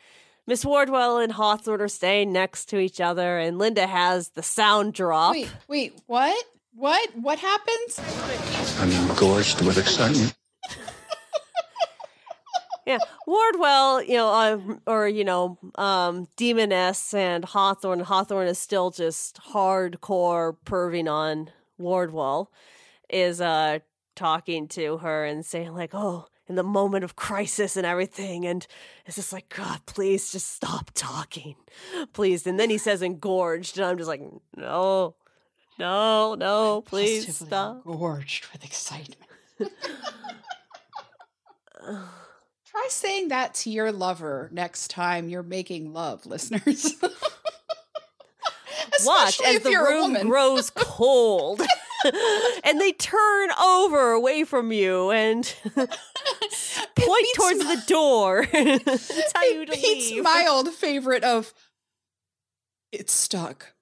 [0.48, 4.94] Miss Wardwell and Hawthorne are staying next to each other and Linda has the sound
[4.94, 6.46] drop Wait, wait, what?
[6.74, 7.10] What?
[7.16, 8.00] What happens?
[8.80, 10.34] I'm engorged with excitement.
[12.86, 13.00] Yeah.
[13.26, 18.00] Wardwell you know uh, or you know um Demoness and Hawthorne.
[18.02, 22.52] Hawthorne is still just hardcore perving on Wardwell
[23.10, 23.80] is uh
[24.16, 28.46] talking to her and saying like oh in the moment of crisis and everything.
[28.46, 28.66] And
[29.06, 31.56] it's just like god please just stop talking.
[32.14, 32.46] Please.
[32.46, 33.78] And then he says engorged.
[33.78, 34.22] And i'm just like
[34.56, 35.16] no
[35.80, 37.84] no no please stop.
[37.84, 39.22] Gorged with excitement.
[42.76, 46.94] Try saying that to your lover next time you're making love, listeners.
[49.06, 51.62] watch as the room grows cold
[52.66, 59.66] and they turn over away from you and point towards my- the door you It
[59.68, 61.54] to beats leave my old favorite of
[62.92, 63.74] it's stuck.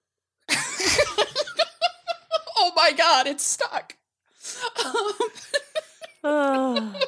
[2.58, 3.96] oh my god, it's stuck.
[6.24, 6.94] Ah.
[6.96, 7.00] oh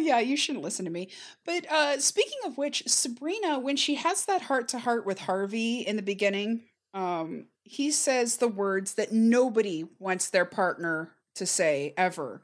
[0.00, 1.08] yeah, you shouldn't listen to me.
[1.44, 5.80] But uh speaking of which, Sabrina, when she has that heart to heart with Harvey
[5.80, 6.62] in the beginning,
[6.94, 12.42] um, he says the words that nobody wants their partner to say ever,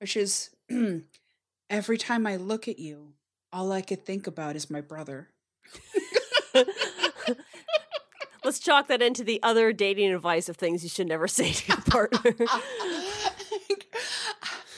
[0.00, 0.50] which is
[1.70, 3.12] every time I look at you,
[3.52, 5.28] all I could think about is my brother.
[8.44, 11.68] let's chalk that into the other dating advice of things you should never say to
[11.68, 12.34] your partner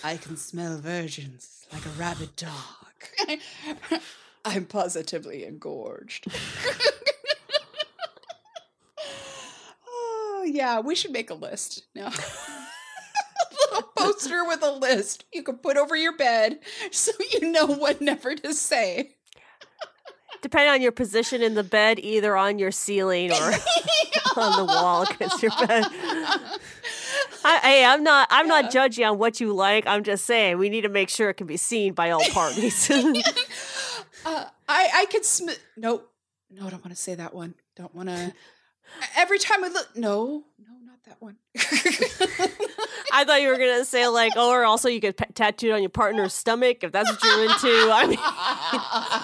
[0.04, 2.50] I can smell virgins like a rabid dog.
[4.44, 6.26] I'm positively engorged.
[9.88, 11.84] oh, yeah, we should make a list.
[11.94, 12.06] No.
[12.06, 16.58] a little poster with a list you can put over your bed
[16.90, 19.16] so you know what never to say.
[20.42, 23.52] depending on your position in the bed either on your ceiling or
[24.36, 25.84] on the wall against your bed
[27.48, 28.26] I, hey, I'm not.
[28.30, 29.86] I'm not judging on what you like.
[29.86, 32.90] I'm just saying we need to make sure it can be seen by all parties.
[34.24, 35.50] Uh, I I could sm.
[35.76, 36.10] Nope.
[36.50, 37.54] No, I don't want to say that one.
[37.76, 38.32] Don't want to.
[39.16, 41.36] Every time I look, no, no, not that one.
[43.12, 45.72] I thought you were gonna say like, oh, or also you could p- tattoo it
[45.72, 47.90] on your partner's stomach if that's what you're into.
[47.92, 48.06] I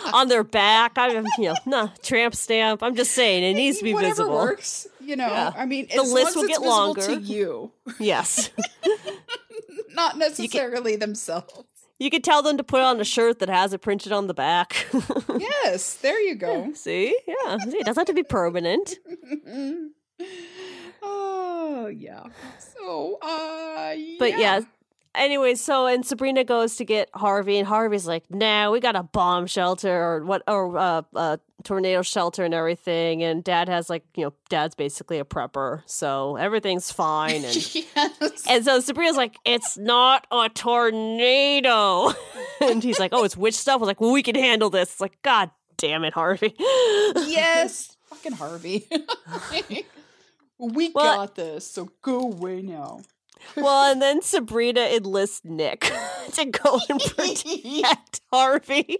[0.04, 0.92] mean, on their back.
[0.96, 2.82] I'm, you know, no tramp stamp.
[2.84, 4.34] I'm just saying it needs to be Whatever visible.
[4.34, 4.86] works.
[5.02, 5.52] You know, Yeah.
[5.56, 7.02] I mean, The list will get longer.
[7.02, 8.50] to you, Yes,
[9.94, 11.64] not necessarily can, themselves.
[11.98, 14.34] you could tell them to put on a shirt that has it printed on the
[14.34, 14.86] back.
[15.64, 16.72] Yes, there you go.
[16.74, 18.96] See, yeah, see, it doesn't have to be permanent.
[21.02, 22.24] oh yeah.
[22.58, 24.60] So Uh, But yeah.
[25.14, 29.02] Anyway, so and Sabrina goes to get Harvey, and Harvey's like, "Nah, we got a
[29.02, 34.04] bomb shelter or what, or uh, a tornado shelter and everything." And Dad has like,
[34.16, 37.44] you know, Dad's basically a prepper, so everything's fine.
[37.44, 38.46] And yes.
[38.48, 42.12] and so Sabrina's like, "It's not a tornado,"
[42.62, 44.92] and he's like, "Oh, it's witch stuff." I was like, "Well, we can handle this."
[44.92, 46.54] It's like, God damn it, Harvey.
[46.58, 47.96] yes.
[48.06, 48.86] Fucking Harvey.
[50.58, 53.00] we Well- got this, so go away now.
[53.56, 55.80] Well, and then Sabrina enlists Nick
[56.32, 58.98] to go and protect Harvey.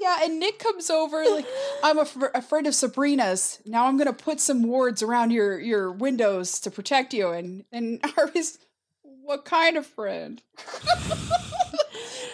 [0.00, 1.46] Yeah, and Nick comes over like
[1.82, 3.60] I'm af- afraid of Sabrina's.
[3.64, 7.30] Now I'm gonna put some wards around your your windows to protect you.
[7.30, 8.58] And and Harvey's,
[9.02, 10.42] what kind of friend?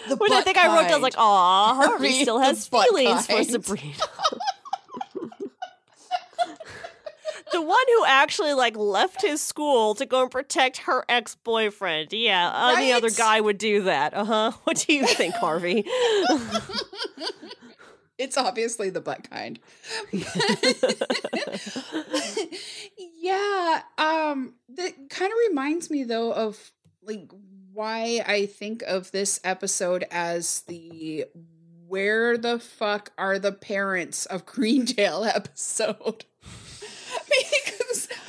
[0.09, 1.03] the Which I butt think I wrote down kind.
[1.03, 3.43] like, "Aw, Harvey Harvey, still has butt feelings for.
[3.43, 3.93] Sabrina."
[7.51, 12.13] The one who actually like left his school to go and protect her ex-boyfriend.
[12.13, 14.13] Yeah, any other guy would do that.
[14.13, 14.51] Uh huh.
[14.63, 15.85] What do you think, Harvey?
[18.17, 19.57] It's obviously the butt kind.
[22.97, 27.31] yeah, um that kind of reminds me though of like
[27.73, 31.25] why I think of this episode as the
[31.87, 36.25] where the fuck are the parents of Greendale episode.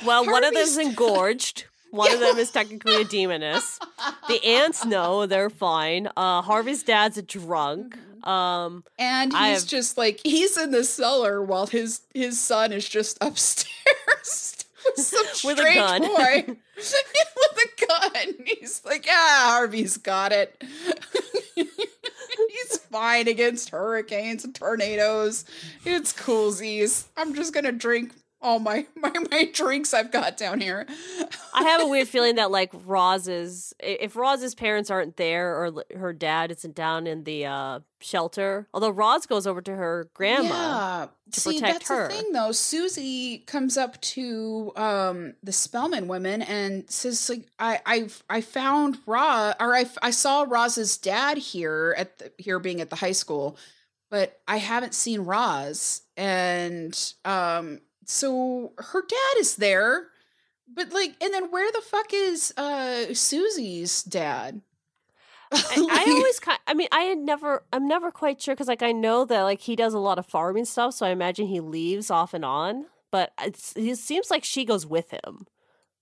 [0.05, 1.65] Well, one of them's engorged.
[1.91, 3.79] One of them is technically a demoness.
[4.27, 6.07] The ants know they're fine.
[6.17, 7.97] Uh, Harvey's dad's a drunk.
[8.25, 12.87] Um, and he's have- just like he's in the cellar while his his son is
[12.87, 16.01] just upstairs with some With a gun.
[16.01, 16.43] boy
[16.75, 18.33] with a gun.
[18.45, 20.61] He's like, ah, Harvey's got it.
[21.55, 25.45] he's fine against hurricanes and tornadoes.
[25.85, 27.05] It's coolsies.
[27.17, 28.13] I'm just gonna drink
[28.43, 30.85] all my my, my drinks I've got down here.
[31.53, 36.13] I have a weird feeling that like Roz's, if Roz's parents aren't there or her
[36.13, 40.47] dad isn't down in the uh, shelter, although Roz goes over to her grandma.
[40.49, 41.07] Yeah.
[41.31, 42.07] to See, protect that's her.
[42.09, 42.51] the thing though.
[42.51, 48.99] Susie comes up to um the Spellman women and says like I I I found
[49.05, 53.13] Roz or I I saw Roz's dad here at the, here being at the high
[53.13, 53.57] school,
[54.11, 60.07] but I haven't seen Roz and um so her dad is there.
[60.75, 64.61] But like and then where the fuck is uh Susie's dad?
[65.51, 68.81] I, I always kind I mean, I had never, I'm never quite sure because like
[68.81, 71.59] I know that like he does a lot of farming stuff, so I imagine he
[71.59, 75.45] leaves off and on, but it's, it seems like she goes with him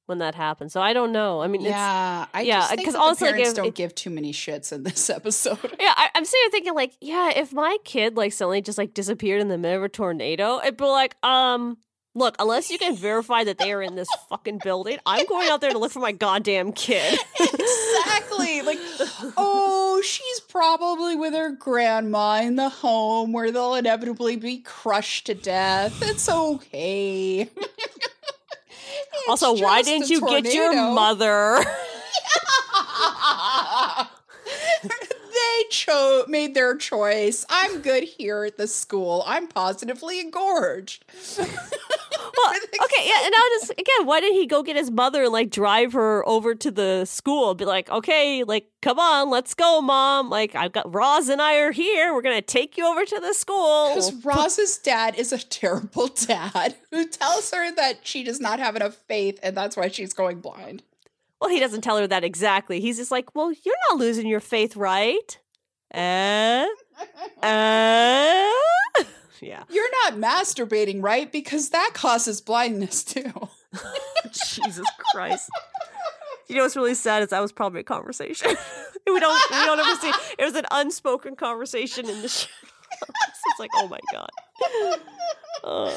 [0.05, 0.71] when that happens.
[0.73, 1.41] So I don't know.
[1.41, 3.55] I mean, it's, yeah, I yeah, because think 'cause that the also, like, parents if-
[3.57, 5.57] don't if- give too many shits in this episode.
[5.79, 8.93] Yeah, I, I'm sitting here thinking like, yeah, if my kid like suddenly just like
[8.93, 11.77] disappeared in the middle of a tornado, it'd be like, um,
[12.13, 15.61] look, unless you can verify that they are in this fucking building, I'm going out
[15.61, 17.19] there to look for my goddamn kid.
[17.39, 18.61] exactly.
[18.61, 18.79] Like,
[19.37, 25.33] oh, she's probably with her grandma in the home where they'll inevitably be crushed to
[25.33, 26.01] death.
[26.01, 27.41] It's okay.
[27.41, 30.93] It's also, why didn't you get your tornado.
[30.93, 31.63] mother?
[35.61, 37.45] they chose made their choice.
[37.49, 39.23] I'm good here at the school.
[39.25, 41.05] I'm positively engorged.
[42.37, 45.31] Well, okay, yeah, and now just again, why did he go get his mother and
[45.31, 47.53] like drive her over to the school?
[47.55, 50.29] Be like, okay, like, come on, let's go, mom.
[50.29, 52.13] Like, I've got Roz and I are here.
[52.13, 53.89] We're gonna take you over to the school.
[53.89, 58.75] Because Roz's dad is a terrible dad who tells her that she does not have
[58.75, 60.83] enough faith and that's why she's going blind.
[61.39, 62.79] Well, he doesn't tell her that exactly.
[62.79, 65.39] He's just like, well, you're not losing your faith, right?
[65.93, 66.67] Eh?
[67.43, 68.51] Eh?
[69.41, 69.63] yeah.
[69.67, 71.31] You're not masturbating, right?
[71.31, 73.31] Because that causes blindness too.
[74.31, 75.49] Jesus Christ.
[76.47, 78.49] You know what's really sad is that was probably a conversation.
[79.07, 82.47] we don't we don't ever see it was an unspoken conversation in the show.
[83.01, 84.29] it's like, oh my god.
[85.63, 85.91] Uh,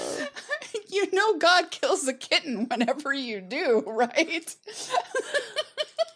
[0.89, 4.57] you know God kills a kitten whenever you do, right?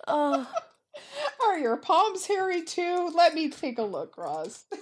[0.06, 0.44] uh,
[1.46, 3.10] Are your palms hairy too?
[3.14, 4.64] Let me take a look, Roz.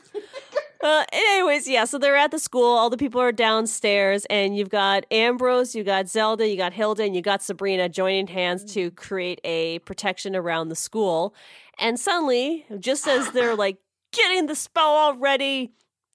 [0.82, 2.76] Uh, anyways, yeah, so they're at the school.
[2.76, 7.02] All the people are downstairs, and you've got Ambrose, you got Zelda, you got Hilda,
[7.02, 11.34] and you got Sabrina joining hands to create a protection around the school.
[11.80, 13.78] And suddenly, just as they're like
[14.12, 15.72] getting the spell all ready,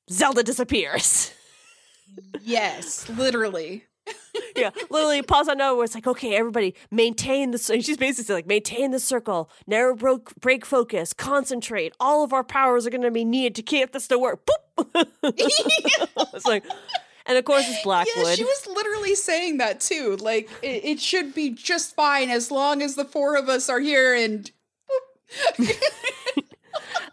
[0.10, 1.34] Zelda disappears.
[2.42, 3.86] yes, literally.
[4.56, 5.86] Yeah, literally pause on nowhere.
[5.86, 7.70] It's like, okay, everybody, maintain the.
[7.74, 11.94] And she's basically like, maintain the circle, narrow break, break focus, concentrate.
[12.00, 14.46] All of our powers are going to be needed to keep this to work.
[14.46, 15.08] Boop.
[15.24, 16.74] it's like, and
[17.32, 18.26] and of course, it's Blackwood.
[18.28, 20.18] Yeah, she was literally saying that too.
[20.18, 23.80] Like it, it should be just fine as long as the four of us are
[23.80, 24.52] here and.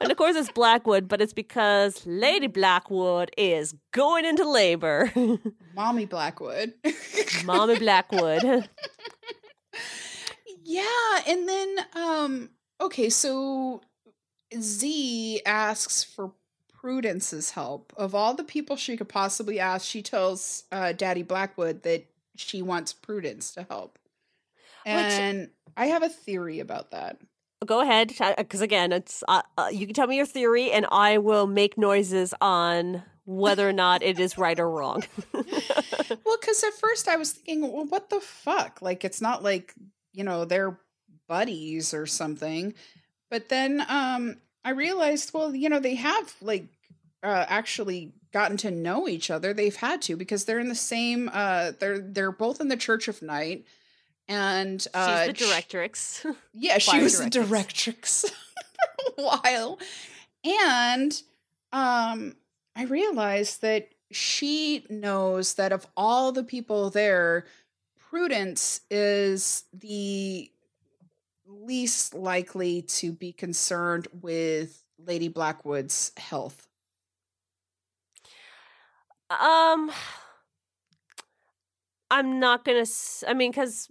[0.00, 5.12] and of course, it's Blackwood, but it's because Lady Blackwood is going into labor.
[5.74, 6.74] Mommy Blackwood.
[7.44, 8.42] Mommy Blackwood.
[10.64, 12.50] yeah, and then um
[12.80, 13.80] okay, so
[14.58, 16.32] Z asks for
[16.80, 17.92] Prudence's help.
[17.96, 22.06] Of all the people she could possibly ask, she tells uh, Daddy Blackwood that
[22.36, 23.98] she wants Prudence to help.
[24.86, 27.18] And Which, I have a theory about that.
[27.66, 31.18] Go ahead, because again, it's uh, uh, you can tell me your theory, and I
[31.18, 35.04] will make noises on whether or not it is right or wrong.
[35.32, 38.80] well, because at first I was thinking, well, what the fuck?
[38.80, 39.74] Like, it's not like
[40.12, 40.78] you know they're
[41.28, 42.74] buddies or something.
[43.30, 46.66] But then um, I realized, well, you know, they have like
[47.22, 49.52] uh, actually gotten to know each other.
[49.52, 51.30] They've had to because they're in the same.
[51.32, 53.64] Uh, they're they're both in the Church of Night,
[54.28, 56.36] and uh, she's the directrix.
[56.54, 58.30] yeah, she was the directrix
[59.16, 59.78] for a while,
[60.44, 61.22] and
[61.72, 62.36] um,
[62.76, 67.46] I realized that she knows that of all the people there,
[67.98, 70.50] Prudence is the
[71.46, 76.68] least likely to be concerned with Lady Blackwood's health?
[79.30, 79.90] Um,
[82.10, 82.86] I'm not gonna.
[83.26, 83.88] I mean, because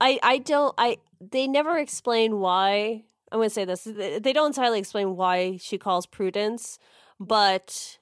[0.00, 3.04] I I don't I they never explain why.
[3.32, 3.84] I'm gonna say this.
[3.84, 6.78] They don't entirely explain why she calls Prudence,
[7.18, 7.98] but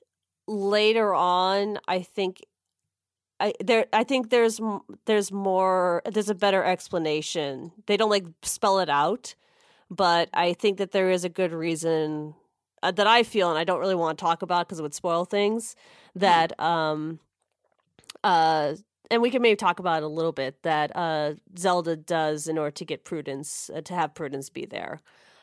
[0.46, 2.42] later on, I think
[3.40, 4.60] I there I think there's
[5.06, 7.72] there's more there's a better explanation.
[7.86, 9.34] They don't like spell it out,
[9.90, 12.34] but I think that there is a good reason
[12.82, 14.94] uh, that I feel and I don't really want to talk about because it would
[14.94, 15.76] spoil things
[16.14, 17.20] that um
[18.24, 18.74] uh
[19.10, 22.58] and we can maybe talk about it a little bit that uh Zelda does in
[22.58, 25.00] order to get Prudence uh, to have Prudence be there.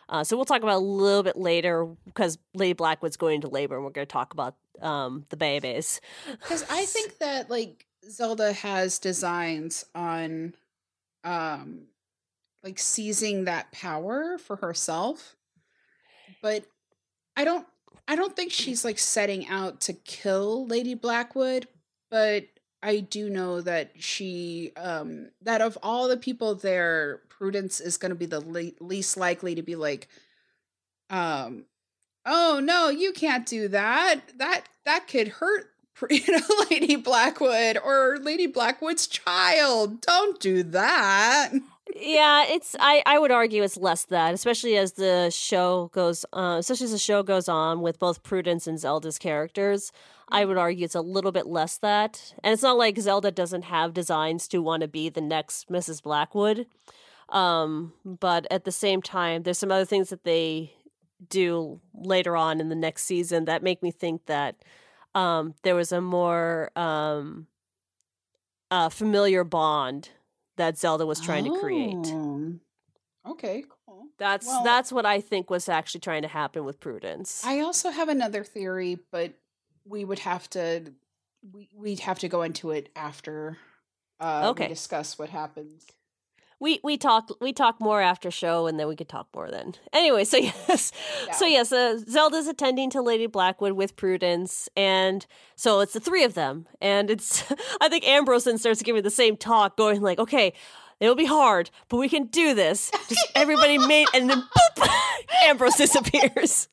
[0.10, 3.76] Uh, so we'll talk about a little bit later because Lady Blackwood's going into labor,
[3.76, 6.02] and we're going to talk about um, the babies.
[6.32, 10.56] Because I think that like Zelda has designs on
[11.24, 11.82] um
[12.64, 15.36] like seizing that power for herself.
[16.42, 16.66] But
[17.38, 17.68] I don't
[18.08, 21.68] I don't think she's like setting out to kill Lady Blackwood,
[22.10, 22.46] but
[22.82, 28.12] I do know that she um that of all the people there, Prudence is going
[28.12, 30.08] to be the le- least likely to be like
[31.10, 31.66] um
[32.26, 34.22] oh no, you can't do that.
[34.38, 35.72] That that could hurt
[36.10, 40.02] you know, Lady Blackwood or Lady Blackwood's child.
[40.02, 41.52] Don't do that.
[41.96, 46.58] yeah, it's I I would argue it's less that, especially as the show goes uh,
[46.60, 49.92] especially as the show goes on with both Prudence and Zelda's characters.
[50.32, 52.34] I would argue it's a little bit less that.
[52.44, 56.02] And it's not like Zelda doesn't have designs to want to be the next Mrs.
[56.02, 56.68] Blackwood.
[57.30, 60.74] Um, but at the same time, there's some other things that they
[61.28, 64.56] do later on in the next season that make me think that
[65.16, 67.48] um, there was a more um,
[68.72, 70.10] uh, familiar bond
[70.58, 71.54] that Zelda was trying oh.
[71.54, 72.08] to create.
[72.08, 72.54] Oh,
[73.32, 74.08] okay, cool.
[74.18, 77.44] That's well, that's what I think was actually trying to happen with Prudence.
[77.46, 79.34] I also have another theory, but
[79.90, 80.94] we would have to
[81.52, 83.58] we we'd have to go into it after
[84.20, 84.68] uh, okay.
[84.68, 85.86] discuss what happens.
[86.60, 89.76] We we talk we talk more after show and then we could talk more then.
[89.94, 90.38] Anyway so
[90.68, 90.92] yes
[91.26, 91.34] yeah.
[91.34, 95.26] so yes uh, zelda's attending to lady blackwood with prudence and
[95.56, 97.46] so it's the three of them and it's
[97.82, 100.54] i think ambrose then starts giving the same talk going like okay
[101.00, 102.92] it'll be hard but we can do this.
[103.08, 104.90] Just everybody made and then boop
[105.46, 106.68] ambrose disappears.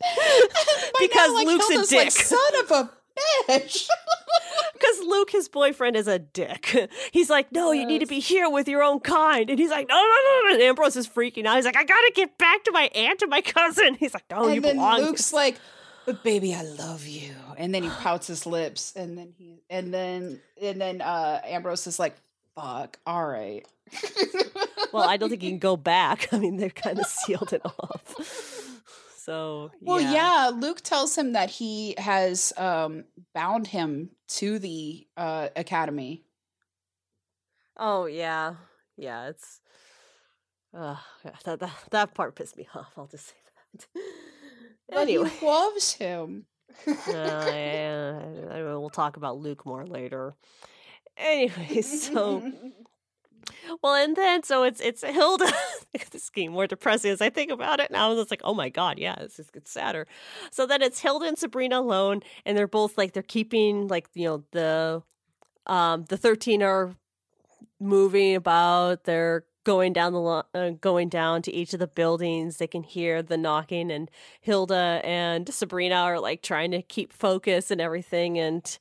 [0.98, 2.90] Because now, like, luke's Hilda's a dick like, son of a
[3.48, 3.88] bitch
[4.72, 6.90] because Luke, his boyfriend, is a dick.
[7.12, 9.50] He's like, no, you need to be here with your own kind.
[9.50, 10.00] And he's like, no, no,
[10.48, 10.54] no.
[10.54, 11.56] And Ambrose is freaking out.
[11.56, 13.94] He's like, I gotta get back to my aunt and my cousin.
[14.00, 15.00] He's like, no, and you then belong.
[15.00, 15.58] Luke's like,
[16.04, 17.34] but baby, I love you.
[17.56, 21.86] And then he pouts his lips, and then he, and then, and then uh Ambrose
[21.86, 22.16] is like,
[22.54, 23.66] fuck, all right.
[24.92, 26.32] well, I don't think he can go back.
[26.32, 28.55] I mean, they've kind of sealed it off.
[29.27, 30.12] So well, yeah.
[30.12, 30.51] yeah.
[30.55, 36.22] Luke tells him that he has um, bound him to the uh, academy.
[37.77, 38.55] Oh yeah,
[38.97, 39.31] yeah.
[39.31, 39.61] It's
[40.72, 40.95] uh,
[41.45, 42.93] that, that that part pissed me off.
[42.97, 43.35] I'll just say
[43.74, 43.87] that.
[44.89, 46.47] But anyway, he loves him.
[46.87, 48.22] uh, yeah,
[48.53, 50.37] we'll talk about Luke more later.
[51.16, 52.53] Anyway, so
[53.82, 55.46] Well, and then so it's it's Hilda.
[55.92, 58.12] this is getting more depressing as I think about it now.
[58.18, 60.06] It's like, oh my god, yeah, this just gets sadder.
[60.50, 64.24] So then it's Hilda and Sabrina alone, and they're both like they're keeping like you
[64.26, 65.02] know the
[65.66, 66.94] um the thirteen are
[67.80, 69.04] moving about.
[69.04, 72.58] They're going down the uh, going down to each of the buildings.
[72.58, 74.10] They can hear the knocking, and
[74.40, 78.78] Hilda and Sabrina are like trying to keep focus and everything, and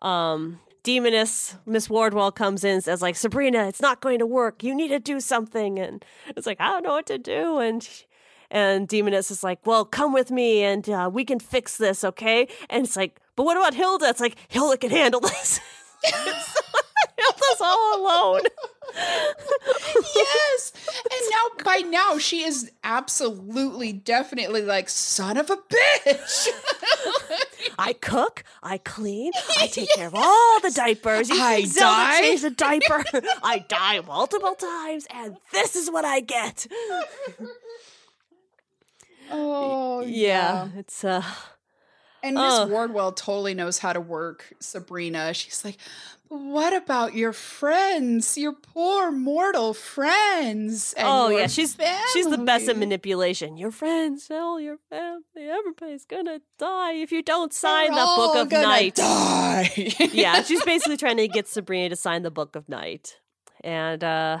[0.00, 4.62] um demoness miss wardwell comes in and says like sabrina it's not going to work.
[4.62, 5.78] You need to do something.
[5.78, 7.58] And it's like i don't know what to do.
[7.58, 7.88] And
[8.50, 12.48] and demoness is like well come with me and uh, we can fix this okay?
[12.70, 14.06] And it's like but what about hilda?
[14.08, 15.60] It's like hilda can handle this.
[17.18, 18.42] Hilda's all alone.
[20.14, 20.72] Yes.
[20.96, 26.48] And now, by now, she is absolutely, definitely like, son of a bitch.
[27.78, 31.28] I cook, I clean, I take care of all the diapers.
[31.28, 32.20] You I Zelda die.
[32.20, 33.04] change the diaper.
[33.42, 36.66] I die multiple times, and this is what I get.
[39.30, 41.22] oh, Yeah, it's uh
[42.22, 42.66] And Miss Oh.
[42.66, 45.32] Wardwell totally knows how to work Sabrina.
[45.34, 48.36] She's like, "But what about your friends?
[48.36, 50.92] Your poor mortal friends.
[50.94, 51.76] And oh yeah, she's
[52.12, 53.56] she's the best at manipulation.
[53.56, 58.36] Your friends, all your family, everybody's gonna die if you don't sign They're the book
[58.36, 58.96] of night.
[58.96, 59.70] Die.
[60.12, 63.18] yeah, she's basically trying to get Sabrina to sign the book of night.
[63.64, 64.40] And uh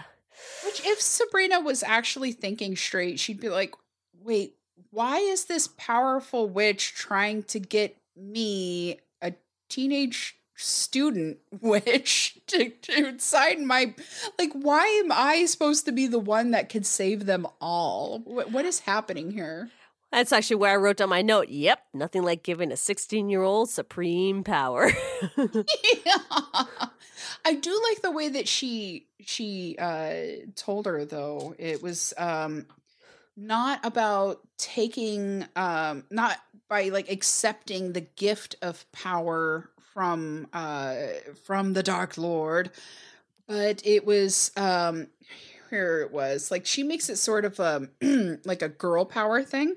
[0.64, 3.74] Which, if Sabrina was actually thinking straight, she'd be like,
[4.22, 4.54] wait,
[4.90, 9.32] why is this powerful witch trying to get me, a
[9.68, 13.94] teenage student witch, to, to sign my.
[14.38, 18.20] Like, why am I supposed to be the one that could save them all?
[18.24, 19.70] What, what is happening here?
[20.10, 21.48] that's actually where I wrote down my note.
[21.48, 24.90] Yep, nothing like giving a 16 year old supreme power.
[27.44, 31.54] I do like the way that she she uh told her though.
[31.58, 32.66] It was um
[33.36, 36.38] not about taking um not
[36.68, 40.94] by like accepting the gift of power from uh
[41.44, 42.70] from the dark lord
[43.48, 45.08] but it was um
[45.70, 47.90] here it was like she makes it sort of um
[48.44, 49.74] like a girl power thing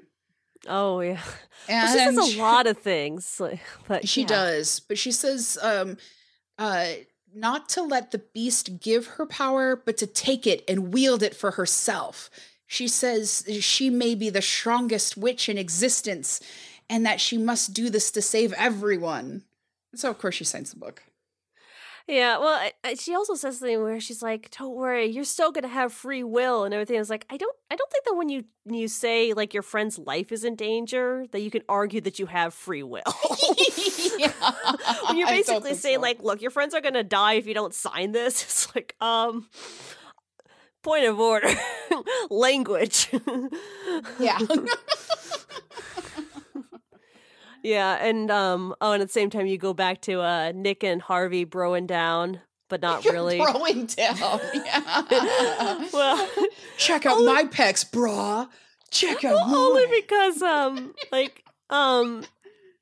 [0.68, 1.20] oh yeah.
[1.68, 3.42] and Well, she says a lot of things.
[3.88, 4.28] But she yeah.
[4.28, 5.98] does, but she says um
[6.60, 6.86] uh
[7.34, 11.36] not to let the beast give her power, but to take it and wield it
[11.36, 12.30] for herself.
[12.68, 16.42] She says she may be the strongest witch in existence
[16.88, 19.46] and that she must do this to save everyone.
[19.96, 21.04] So of course she signs the book.
[22.08, 25.94] Yeah, well, she also says something where she's like, "Don't worry, you're still gonna have
[25.94, 28.44] free will and everything." I was like, I don't, I don't think that when you
[28.66, 32.26] you say like your friend's life is in danger, that you can argue that you
[32.26, 33.04] have free will.
[34.18, 34.32] yeah.
[35.14, 36.02] you're basically saying so.
[36.02, 39.48] like, "Look, your friends are gonna die if you don't sign this," it's like, um,
[40.82, 41.50] point of order,
[42.30, 43.10] language.
[44.20, 44.40] yeah.
[47.64, 50.84] Yeah, and um, oh, and at the same time, you go back to uh Nick
[50.84, 53.38] and Harvey broing down, but not really.
[53.40, 54.18] Throwing down.
[54.54, 55.88] Yeah.
[55.94, 56.30] well.
[56.78, 58.48] Check out Only- my pecs, brah.
[58.90, 59.94] Check out Well, only mine.
[60.02, 62.24] because um like um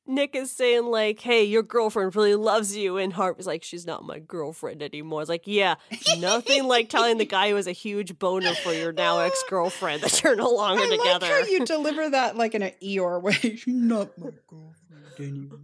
[0.10, 4.03] Nick is saying like, "Hey, your girlfriend really loves you," and Harvey's like, "She's not
[4.03, 5.76] my girlfriend anymore." It's like, yeah,
[6.18, 10.01] nothing like telling the guy who has a huge boner for your now ex girlfriend
[10.01, 11.28] that you're no longer I together.
[11.28, 13.34] like how you deliver that like in an Eeyore way.
[13.55, 15.60] She's not my girlfriend anymore.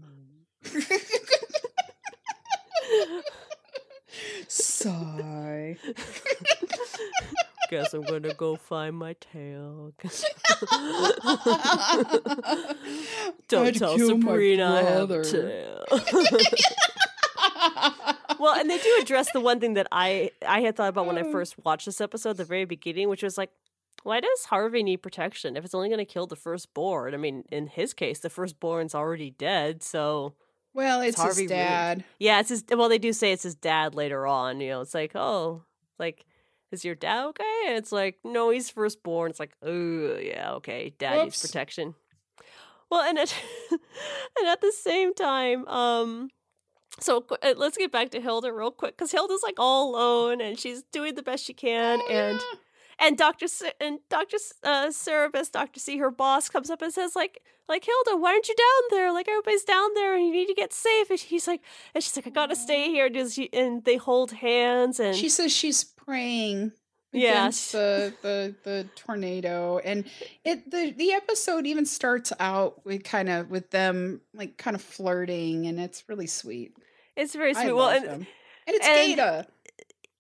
[4.48, 5.78] Sigh.
[7.70, 9.92] Guess I'm gonna go find my tail.
[13.48, 15.84] Don't I'd tell Sabrina I have a tail.
[18.40, 21.18] well, and they do address the one thing that I I had thought about when
[21.18, 21.32] I Mm.
[21.32, 23.52] first watched this episode, at the very beginning, which was like,
[24.04, 27.14] why does Harvey need protection if it's only going to kill the firstborn?
[27.14, 30.34] I mean, in his case, the firstborn's already dead, so
[30.74, 32.04] well, it's Harvey his really- dad.
[32.20, 32.64] yeah, it's his.
[32.70, 34.60] Well, they do say it's his dad later on.
[34.62, 35.64] You know, it's like, oh,
[36.00, 36.26] like.
[36.76, 37.64] Is your dad okay?
[37.68, 39.32] And it's like, no, he's firstborn.
[39.32, 41.96] It's like, oh, yeah, okay, dad needs protection.
[42.92, 43.34] Well, and at,
[43.72, 46.30] and at the same time, um,
[47.00, 50.60] so uh, let's get back to Hilda real quick because Hilda's like all alone and
[50.60, 53.08] she's doing the best she can, Oh, and yeah.
[53.08, 53.48] and Doctor
[53.82, 58.22] and Doctor uh, Cerberus, Doctor C, her boss, comes up and says like, like Hilda,
[58.22, 59.12] why aren't you down there?
[59.12, 61.10] Like everybody's down there, and you need to get safe.
[61.10, 61.62] And he's like,
[61.96, 63.08] and she's like, I gotta stay here.
[63.08, 66.72] And, she, and they hold hands, and she says she's praying
[67.14, 70.04] against the, the the tornado and
[70.44, 74.82] it the the episode even starts out with kind of with them like kind of
[74.82, 76.76] flirting and it's really sweet
[77.16, 77.74] it's very I sweet.
[77.74, 78.28] Well, and and
[78.68, 79.48] it's and- Gaeta.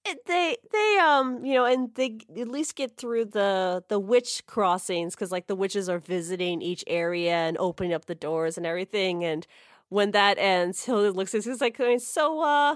[0.06, 4.44] it- they they um you know and they at least get through the the witch
[4.48, 8.66] crossings because like the witches are visiting each area and opening up the doors and
[8.66, 9.46] everything and
[9.90, 12.76] when that ends hilda looks at he's like going, so uh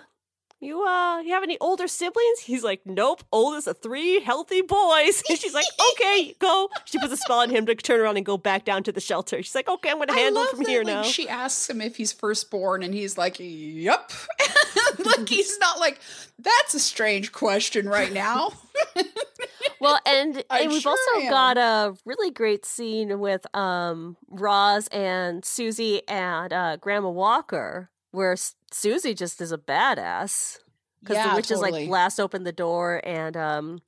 [0.60, 5.24] you uh you have any older siblings he's like nope oldest of three healthy boys
[5.30, 8.26] and she's like okay go she puts a spell on him to turn around and
[8.26, 10.84] go back down to the shelter she's like okay i'm gonna handle from that, here
[10.84, 14.12] like, now She asks him if he's firstborn, and he's like, "Yep."
[15.06, 16.00] like he's not like
[16.38, 18.54] that's a strange question right now.
[19.82, 21.30] Well, and, and we've sure also am.
[21.30, 28.34] got a really great scene with um Roz and Susie and uh, Grandma Walker, where
[28.34, 30.60] S- Susie just is a badass
[31.02, 31.82] because yeah, the witches totally.
[31.82, 33.80] like blast open the door and um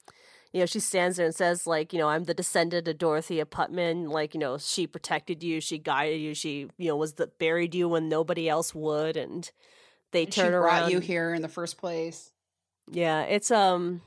[0.53, 3.45] you know she stands there and says like you know I'm the descendant of Dorothea
[3.45, 7.27] Putnam like you know she protected you she guided you she you know was the
[7.27, 9.49] buried you when nobody else would and
[10.11, 12.31] they And she turn brought around you here in the first place.
[12.91, 14.01] yeah, it's um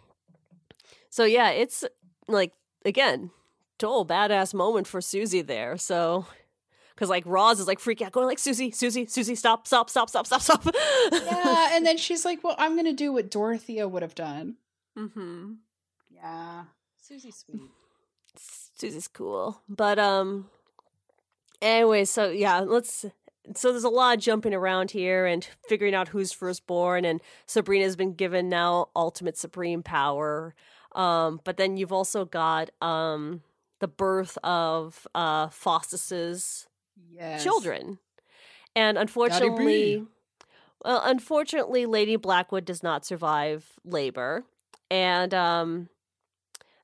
[1.11, 1.85] so yeah, it's
[2.27, 2.53] like
[2.85, 3.31] again,
[3.79, 5.77] total badass moment for Susie there.
[5.79, 6.27] So
[6.97, 10.09] cuz like Roz is like freaking out going like Susie, Susie, Susie stop, stop, stop,
[10.09, 10.65] stop, stop, stop.
[11.13, 14.57] Yeah, and then she's like, "Well, I'm gonna do what Dorothea would have done."
[14.97, 15.57] mhm.
[16.11, 16.65] Yeah,
[17.01, 17.71] Susie's sweet.
[18.37, 19.61] Susie's cool.
[19.69, 20.49] But um
[21.63, 23.05] anyway, so yeah, let's
[23.55, 27.95] so there's a lot of jumping around here and figuring out who's firstborn and Sabrina's
[27.97, 30.55] been given now ultimate supreme power.
[30.93, 33.43] Um but then you've also got um
[33.81, 36.67] the birth of uh Faustus's
[37.11, 37.43] Yes.
[37.43, 37.99] children.
[38.77, 40.05] And unfortunately,
[40.85, 44.45] well, unfortunately, Lady Blackwood does not survive labor,
[44.91, 45.89] and um,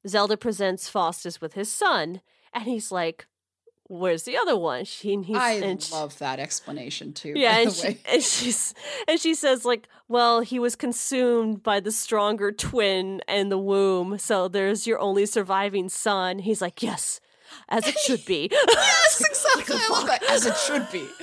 [0.06, 2.20] Zelda presents Faustus with his son,
[2.54, 3.26] and he's like,
[3.88, 7.32] "Where's the other one?" She he's I she- love that explanation too.
[7.36, 7.98] yeah, and the she, way.
[8.08, 8.74] and she's
[9.08, 14.16] and she says like, "Well, he was consumed by the stronger twin in the womb,
[14.18, 17.20] so there's your only surviving son." He's like, "Yes."
[17.68, 18.48] As it should be.
[18.68, 19.76] yes, exactly.
[19.78, 21.06] I love that as it should be.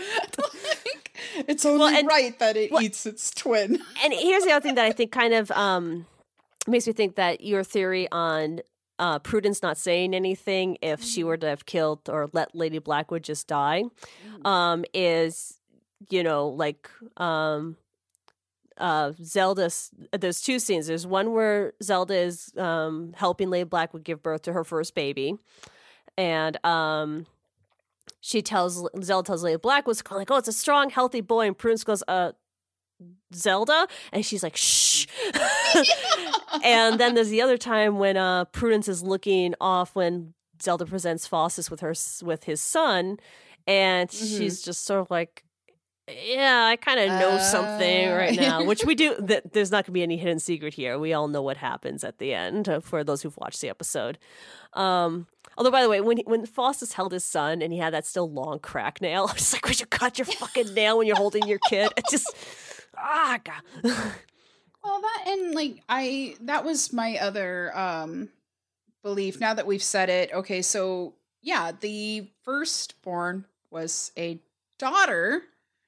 [0.86, 1.12] Like,
[1.48, 3.82] it's only and- right that it well- eats its twin.
[4.04, 6.06] and here's the other thing that I think kind of um,
[6.68, 8.62] makes me think that your theory on
[9.00, 13.24] uh, Prudence not saying anything if she were to have killed or let Lady Blackwood
[13.24, 13.84] just die
[14.46, 15.60] um, is,
[16.10, 17.78] you know, like um,
[18.78, 19.92] uh, Zelda's.
[20.12, 20.88] There's two scenes.
[20.88, 25.36] There's one where Zelda is um, helping Lady Blackwood give birth to her first baby,
[26.18, 27.26] and um,
[28.22, 31.84] she tells Zelda tells Lady was like, "Oh, it's a strong, healthy boy," and Prudence
[31.84, 32.32] goes, "Uh."
[33.36, 35.06] Zelda, and she's like, "Shh."
[36.64, 41.28] and then there's the other time when uh, Prudence is looking off when Zelda presents
[41.28, 41.94] Faustus with her
[42.24, 43.20] with his son,
[43.68, 44.38] and Mhm.
[44.38, 45.44] she's just sort of like,
[46.08, 48.16] "Yeah, I kind of know something Uh.
[48.16, 49.16] right now." Which we do.
[49.28, 50.98] Th- there's not going to be any hidden secret here.
[51.00, 54.18] We all know what happens at the end uh, for those who've watched the episode.
[54.74, 55.28] Um,
[55.58, 58.30] although, by the way, when when Faustus held his son and he had that still
[58.30, 61.48] long crack nail, I was like, "Would you cut your fucking nail when you're holding
[61.48, 62.34] your kid?" It just
[62.98, 63.62] ah, God.
[64.84, 68.30] Well, that and like I that was my other um
[69.04, 69.38] belief.
[69.42, 74.40] Now that we've said it, okay, so yeah, the firstborn was a
[74.80, 75.42] daughter,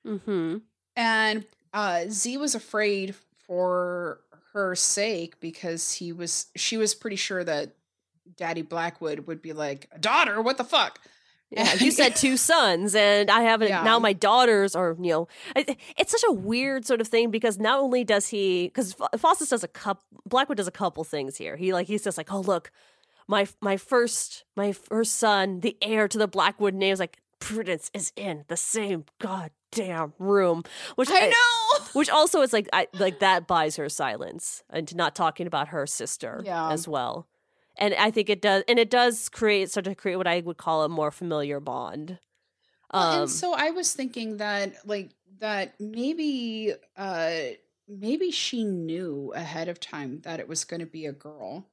[0.09, 0.57] mm-hmm.
[0.95, 4.21] and uh Z was afraid for
[4.53, 7.75] her sake because he was she was pretty sure that
[8.37, 10.41] Daddy Blackwood would be like, "A daughter?
[10.41, 10.99] What the fuck?"
[11.51, 13.81] Yeah, you said two sons, and I have Yeah.
[13.83, 13.97] now.
[13.97, 17.79] My daughters are, you know, it, it's such a weird sort of thing because not
[17.79, 21.57] only does he, because Faustus does a cup, Blackwood does a couple things here.
[21.57, 22.71] He like he says like, oh look,
[23.27, 27.89] my my first my first son, the heir to the Blackwood name, is like Prudence
[27.93, 29.05] is in the same
[29.71, 30.63] goddamn room,
[30.95, 31.85] which I know.
[31.93, 35.85] which also is like I like that buys her silence and not talking about her
[35.87, 36.71] sister Yeah.
[36.71, 37.27] as well.
[37.77, 40.57] And I think it does and it does create sort of create what I would
[40.57, 42.19] call a more familiar bond.
[42.93, 47.31] Well, Um and so I was thinking that like that maybe uh
[47.87, 51.65] maybe she knew ahead of time that it was going to be a girl.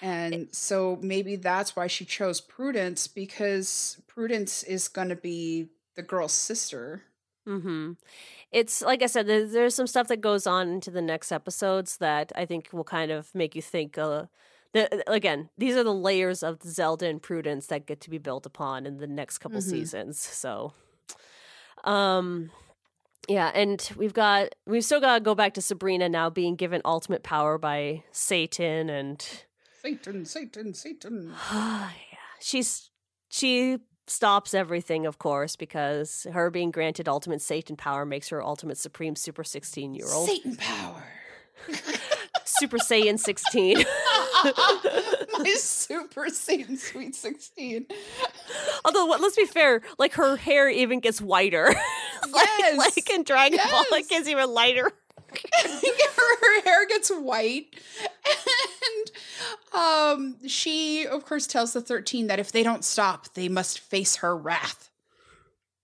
[0.00, 6.02] And so maybe that's why she chose Prudence because Prudence is going to be the
[6.02, 7.02] girl's sister.
[7.46, 7.92] hmm
[8.50, 11.96] It's like I said, there, there's some stuff that goes on into the next episodes
[11.98, 13.98] that I think will kind of make you think.
[13.98, 14.26] Uh,
[14.72, 18.46] the, again, these are the layers of Zelda and Prudence that get to be built
[18.46, 19.64] upon in the next couple Mhm.
[19.70, 20.18] seasons.
[20.18, 20.72] So,
[21.84, 22.50] um,
[23.28, 26.80] yeah, and we've got we've still got to go back to Sabrina now being given
[26.84, 29.24] ultimate power by Satan, and
[29.82, 31.32] Satan, Satan, Satan.
[31.52, 31.90] yeah,
[32.40, 32.90] she's
[33.28, 38.78] she stops everything, of course, because her being granted ultimate Satan power makes her ultimate
[38.78, 40.28] supreme super sixteen year old.
[40.28, 41.04] Satan power.
[42.44, 43.76] Super Saiyan 16.
[44.44, 47.86] My Super Saiyan Sweet 16.
[48.84, 51.66] Although, let's be fair, like her hair even gets whiter.
[52.32, 52.78] like, Yes.
[52.78, 54.90] like in Dragon Ball, it gets even lighter.
[55.54, 57.74] Her, hair gets white.
[59.74, 63.78] And um she of course tells the 13 that if they don't stop they must
[63.78, 64.90] face her wrath.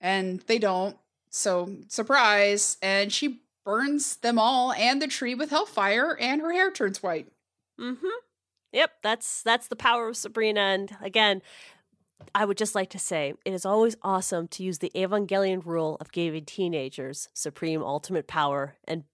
[0.01, 0.97] And they don't.
[1.31, 2.77] So surprise.
[2.83, 7.29] And she burns them all and the tree with hellfire and her hair turns white.
[7.79, 8.07] Mm-hmm.
[8.73, 10.61] Yep, that's that's the power of Sabrina.
[10.61, 11.43] And again,
[12.35, 15.97] I would just like to say it is always awesome to use the Evangelion rule
[16.01, 19.05] of giving teenagers supreme ultimate power and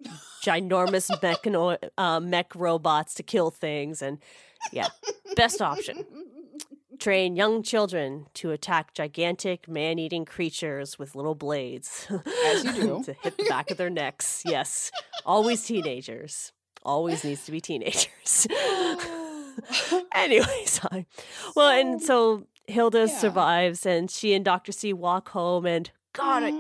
[0.45, 4.03] ginormous mechano- uh, mech robots to kill things.
[4.03, 4.19] And
[4.73, 4.89] yeah,
[5.37, 6.05] best option.
[6.99, 12.07] Train young children to attack gigantic man eating creatures with little blades.
[12.47, 13.03] As you do.
[13.05, 14.43] to hit the back of their necks.
[14.47, 14.91] Yes.
[15.27, 16.53] Always teenagers.
[16.85, 18.47] Always needs to be teenagers.
[20.15, 21.07] Anyways, I,
[21.57, 23.19] well, and so Hilda Yeah.
[23.19, 24.73] survives and she and Dr.
[24.73, 26.51] C walk home and God, I,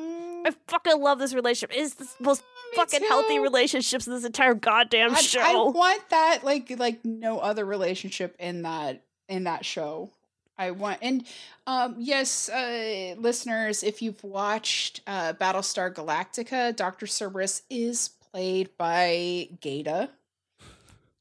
[0.48, 1.76] I fucking love this relationship.
[1.76, 2.42] It's the most
[2.72, 3.42] Me fucking healthy too.
[3.42, 5.40] relationships in this entire goddamn I, show.
[5.40, 10.11] I want that like like no other relationship in that in that show.
[10.59, 11.24] I want and
[11.66, 17.07] um yes, uh listeners, if you've watched uh Battlestar Galactica, Dr.
[17.07, 20.11] Cerberus is played by Gaeta.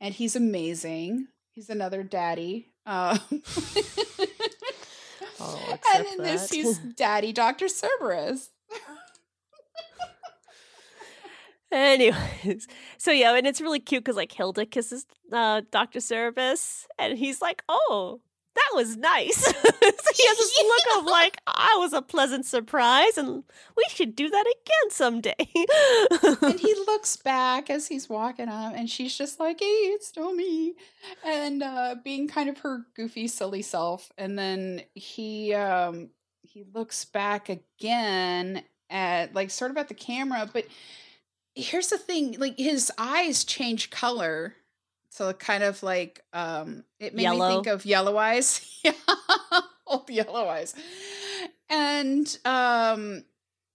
[0.02, 1.28] And he's amazing.
[1.52, 2.68] He's another daddy.
[2.86, 3.20] Um
[5.44, 7.68] and accept in this he's Daddy Dr.
[7.68, 8.52] Cerberus.
[11.72, 12.68] Anyways,
[12.98, 16.00] so yeah, and it's really cute because like Hilda kisses uh, Dr.
[16.00, 18.22] Cerberus, and he's like, "Oh,
[18.56, 23.18] that was nice." so he has this look of like, "I was a pleasant surprise,
[23.18, 23.44] and
[23.76, 25.36] we should do that again someday."
[26.42, 30.34] and he looks back as he's walking up and she's just like hey it's still
[30.34, 30.74] me
[31.26, 36.10] and uh being kind of her goofy silly self and then he um
[36.42, 40.66] he looks back again at like sort of at the camera but
[41.56, 44.56] here's the thing like his eyes change color
[45.14, 48.70] so kind of like um it made me think of yellow eyes.
[48.84, 48.94] Yeah
[49.94, 50.76] old yellow eyes.
[51.70, 53.24] And um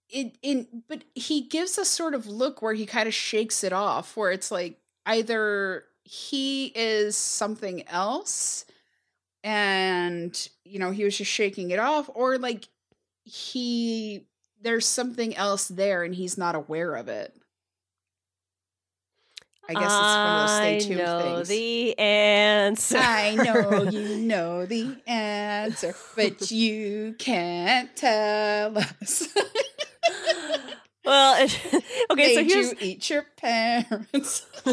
[0.09, 3.73] it in but he gives a sort of look where he kind of shakes it
[3.73, 8.65] off where it's like either he is something else
[9.45, 12.69] and you know he was just shaking it off or like
[13.23, 14.27] he
[14.63, 17.35] there's something else there and he's not aware of it
[19.69, 22.99] i guess it's one of those stay I tuned know things the answer.
[22.99, 29.29] I know you know the answer, but you can't tell us.
[31.05, 31.61] well, it,
[32.11, 34.47] okay, so Made here's you eat your parents.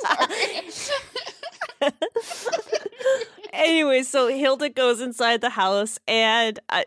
[0.00, 1.90] Sorry.
[3.52, 6.84] anyway, so Hilda goes inside the house, and I,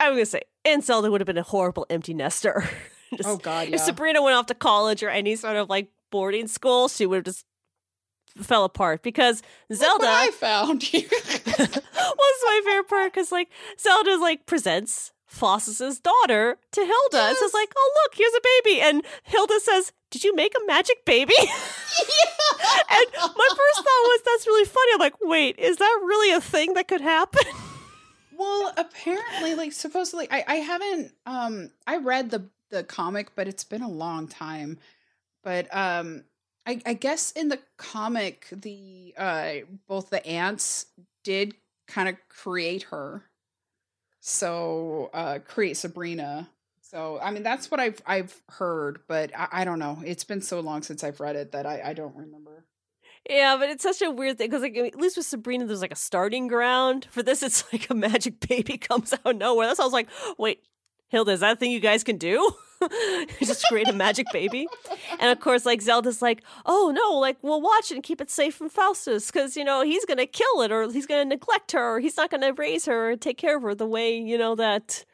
[0.00, 2.68] I'm gonna say, and Zelda would have been a horrible empty nester.
[3.16, 3.80] Just- oh God, If.
[3.80, 7.24] Sabrina went off to college or any sort of like boarding school, she would have
[7.24, 7.44] just
[8.42, 9.42] fell apart because
[9.72, 11.00] Zelda what I found you.
[11.58, 13.48] was my favorite part because like
[13.78, 17.30] Zelda like presents Foss's daughter to Hilda.
[17.30, 20.64] It says like, "Oh look, here's a baby," and Hilda says, "Did you make a
[20.66, 21.48] magic baby?" and
[23.18, 26.74] my first thought was, "That's really funny." I'm like, "Wait, is that really a thing
[26.74, 27.42] that could happen?"
[28.38, 33.64] well, apparently, like supposedly, I I haven't um I read the the comic, but it's
[33.64, 34.78] been a long time.
[35.46, 36.24] But um,
[36.66, 39.52] I I guess in the comic, the uh
[39.86, 40.86] both the ants
[41.22, 41.54] did
[41.86, 43.22] kind of create her,
[44.18, 46.50] so uh create Sabrina.
[46.80, 50.02] So I mean that's what I've I've heard, but I, I don't know.
[50.04, 52.64] It's been so long since I've read it that I I don't remember.
[53.30, 55.92] Yeah, but it's such a weird thing because, like, at least with Sabrina, there's like
[55.92, 57.06] a starting ground.
[57.10, 59.68] For this, it's like a magic baby comes out of nowhere.
[59.68, 60.62] That's I was like, wait,
[61.08, 62.52] Hilda, is that a thing you guys can do?
[63.40, 64.66] Just create a magic baby?
[65.20, 68.30] And of course, like, Zelda's like, oh no, like, we'll watch it and keep it
[68.30, 71.28] safe from Faustus because, you know, he's going to kill it or he's going to
[71.28, 73.86] neglect her or he's not going to raise her or take care of her the
[73.86, 75.04] way, you know, that,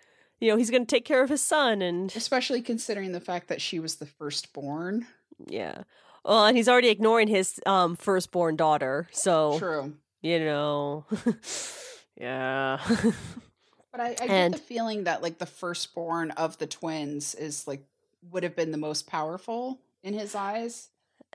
[0.41, 1.83] you know, he's going to take care of his son.
[1.83, 5.07] And Especially considering the fact that she was the firstborn.
[5.47, 5.83] yeah.
[6.25, 9.09] Well, and he's already ignoring his um, firstborn daughter.
[9.11, 9.59] So.
[9.59, 9.95] True.
[10.21, 11.05] you know
[12.21, 12.79] yeah
[13.93, 17.85] But I, I get the feeling that like the firstborn of the twins is like
[18.31, 20.89] would have been the most powerful in his eyes.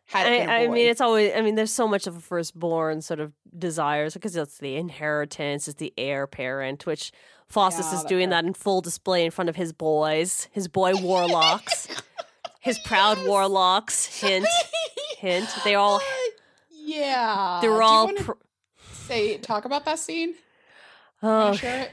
[0.08, 3.02] Had it I, I mean it's always i mean there's so much of a firstborn
[3.02, 7.12] sort of desires because it's the inheritance it's the heir parent which
[7.50, 10.70] Faustus Yeah, is that doing that in full display in front of his boys his
[10.70, 11.90] boy warlocks
[12.62, 13.28] his proud Yes.
[13.28, 14.48] warlocks hint
[15.18, 16.00] hint they all
[16.88, 18.08] They were do you all.
[18.14, 18.32] Pr-
[18.92, 20.36] say talk about that scene.
[21.22, 21.92] oh, it?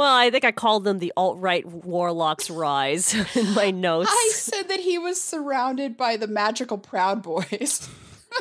[0.00, 4.08] Well, I think I called them the alt right warlocks rise in my notes.
[4.10, 7.86] I said that he was surrounded by the magical Proud Boys.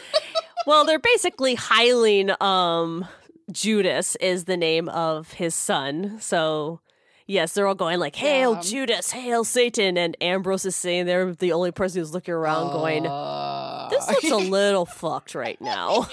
[0.65, 2.41] well, they're basically Hylian.
[2.41, 3.05] Um,
[3.51, 6.21] Judas is the name of his son.
[6.21, 6.79] So,
[7.27, 8.61] yes, they're all going like, "Hail Yeah.
[8.61, 9.11] Judas!
[9.11, 13.87] Hail Satan!" And Ambrose is saying they're the only person who's looking around, going, Uh,
[13.89, 16.07] "This looks a little fucked right now."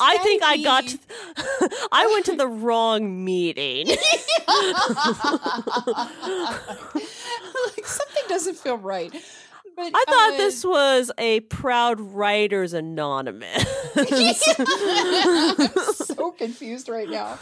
[0.00, 0.84] I think I got.
[1.92, 3.86] I went to the wrong meeting.
[7.76, 9.12] like something doesn't feel right.
[9.76, 13.66] But I thought this was a Proud Writers Anonymous.
[13.96, 14.34] I'm
[15.94, 17.40] so confused right now.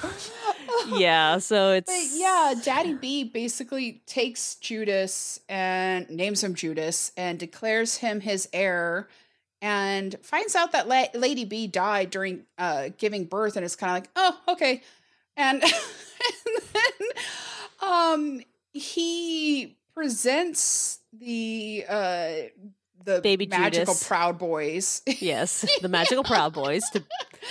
[0.89, 7.39] yeah, so it's But yeah, Daddy B basically takes Judas and names him Judas and
[7.39, 9.09] declares him his heir
[9.63, 13.91] and finds out that La- Lady B died during uh, giving birth and it's kind
[13.91, 14.83] of like, oh, okay.
[15.37, 17.09] And, and then
[17.89, 18.41] um,
[18.73, 22.33] he presents the uh,
[23.05, 24.07] the Baby magical Judas.
[24.07, 25.03] Proud Boys.
[25.07, 27.03] yes, the Magical Proud Boys to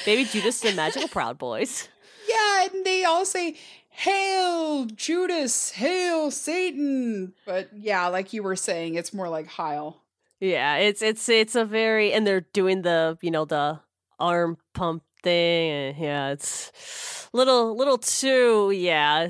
[0.05, 1.88] Baby Judas, the Magical Proud Boys.
[2.30, 3.57] Yeah, and they all say,
[3.89, 7.34] Hail Judas, hail Satan.
[7.45, 10.01] But yeah, like you were saying, it's more like Heil.
[10.42, 13.80] Yeah, it's it's it's a very and they're doing the you know the
[14.20, 15.96] arm pump thing.
[16.00, 19.30] Yeah, it's little little too yeah.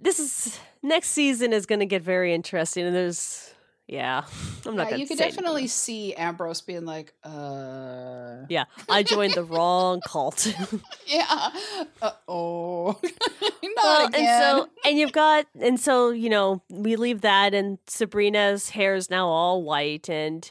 [0.00, 3.54] This is next season is going to get very interesting, and there's
[3.90, 4.24] yeah.
[4.66, 5.68] I'm not Yeah, going you could definitely anything.
[5.68, 10.46] see Ambrose being like, uh Yeah, I joined the wrong cult.
[11.06, 11.50] Yeah.
[12.00, 12.98] Uh oh.
[13.02, 14.20] Not well, again.
[14.24, 18.94] and so and you've got and so you know we leave that and Sabrina's hair
[18.94, 20.50] is now all white and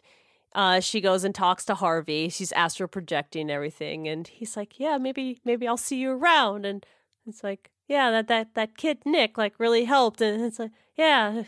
[0.55, 2.27] uh, she goes and talks to Harvey.
[2.27, 6.83] She's astral projecting everything, and he's like, "Yeah, maybe maybe I'll see you around." And
[7.27, 11.43] it's like, "Yeah, that that that kid Nick like really helped." And it's like, "Yeah."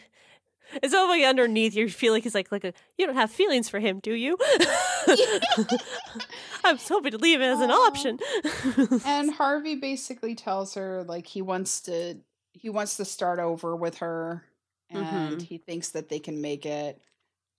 [0.81, 1.75] It's all like underneath.
[1.75, 4.37] You feel like he's like like a, you don't have feelings for him, do you?
[6.63, 8.19] I was hoping to leave it as an option.
[9.05, 12.17] and Harvey basically tells her like he wants to
[12.53, 14.43] he wants to start over with her
[14.89, 15.05] and
[15.39, 15.41] Mhm.
[15.41, 17.01] he thinks that they can make it.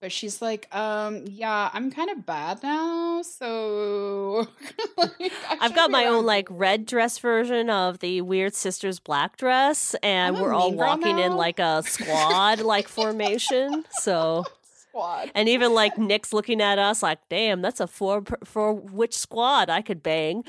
[0.02, 4.48] But she's like, um, yeah, I'm kind of bad now, so
[4.96, 9.94] like, I've got my own like red dress version of the Weird Sisters black dress,
[10.02, 13.84] and we're all walking in like a squad like formation.
[14.00, 14.44] So,
[14.88, 15.30] squad.
[15.36, 19.70] and even like Nick's looking at us like, "Damn, that's a four for which squad
[19.70, 20.42] I could bang."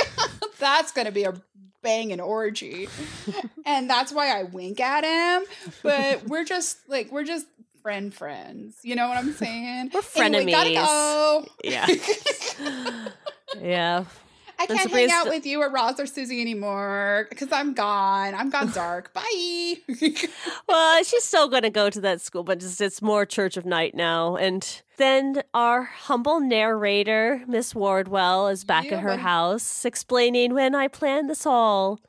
[0.58, 1.42] that's gonna be a bang
[1.82, 2.88] banging orgy,
[3.64, 5.46] and that's why I wink at him.
[5.84, 7.46] But we're just like we're just
[7.86, 8.78] friend friends.
[8.82, 9.92] You know what I'm saying?
[9.94, 10.74] We're Anyway, gotta frenemies.
[10.74, 11.46] go.
[11.62, 11.86] Yeah,
[13.60, 14.04] yeah.
[14.58, 18.34] I can't hang out st- with you or Roz or Susie anymore because I'm gone.
[18.34, 19.12] I'm gone dark.
[19.14, 19.74] Bye.
[20.68, 23.64] Well, she's still going to go to that school, but just, it's more Church of
[23.64, 24.34] Night now.
[24.34, 30.74] And then our humble narrator, Miss Wardwell, is back Yeah, at her house explaining when
[30.74, 32.00] I planned this all.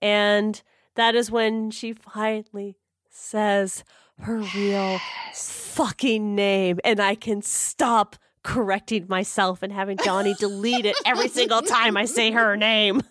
[0.00, 0.62] And
[0.94, 2.76] that is when she finally
[3.10, 3.82] says
[4.20, 5.00] her real
[5.34, 6.78] fucking name.
[6.84, 12.04] And I can stop correcting myself and having Johnny delete it every single time I
[12.04, 13.02] say her name.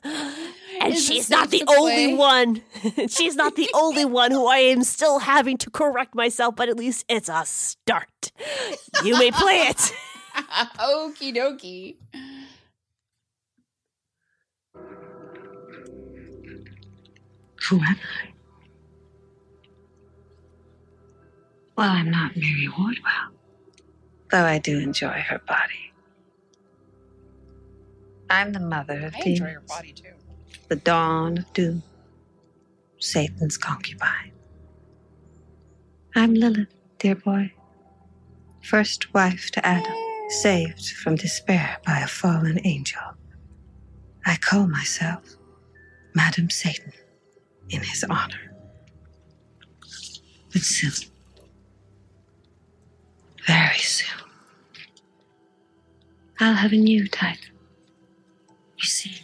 [0.82, 2.14] And Is she's not the only play?
[2.16, 2.62] one.
[3.08, 6.78] she's not the only one who I am still having to correct myself, but at
[6.78, 8.32] least it's a start.
[9.04, 9.78] You may play it.
[10.80, 11.95] Okie dokie.
[17.70, 18.33] Who am I?
[21.78, 23.32] Well, I'm not Mary Wardwell,
[24.32, 25.94] though I do enjoy her body.
[28.30, 30.14] I'm the mother of I enjoy your demons, body too.
[30.70, 31.84] the dawn of doom,
[33.00, 34.34] Satan's concubine.
[36.16, 37.54] I'm Lilith, dear boy,
[38.64, 39.94] first wife to Adam,
[40.30, 43.02] saved from despair by a fallen angel.
[44.26, 45.24] I call myself
[46.16, 46.94] Madam Satan
[47.70, 48.56] in his honor.
[50.52, 51.10] But soon,
[53.46, 54.08] very soon,
[56.39, 57.56] I'll have a new title.
[58.78, 59.22] You see,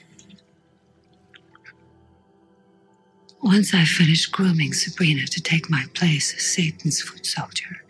[3.42, 7.84] once I finish grooming Sabrina to take my place as Satan's foot soldier,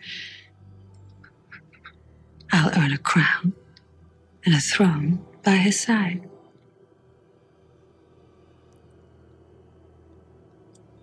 [2.52, 3.52] I'll earn a crown
[4.44, 6.28] and a throne by his side.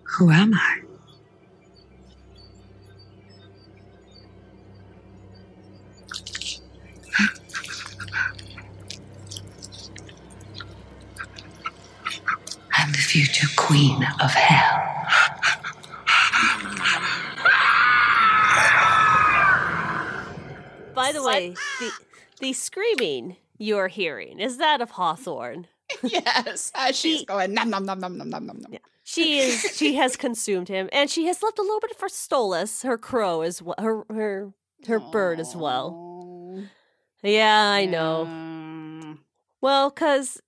[0.02, 0.80] Who am I?
[12.88, 14.84] am the future queen of hell.
[20.94, 21.90] By the way, the,
[22.40, 25.66] the screaming you're hearing is that of Hawthorne.
[26.02, 28.66] yes, she's going nom nom nom nom nom nom nom.
[28.70, 28.78] Yeah.
[29.04, 29.60] She is.
[29.74, 33.40] She has consumed him, and she has left a little bit for Stolas, her crow
[33.40, 34.52] as well, her her
[34.86, 35.12] her Aww.
[35.12, 36.62] bird as well.
[37.22, 39.16] Yeah, I know.
[39.62, 40.40] Well, because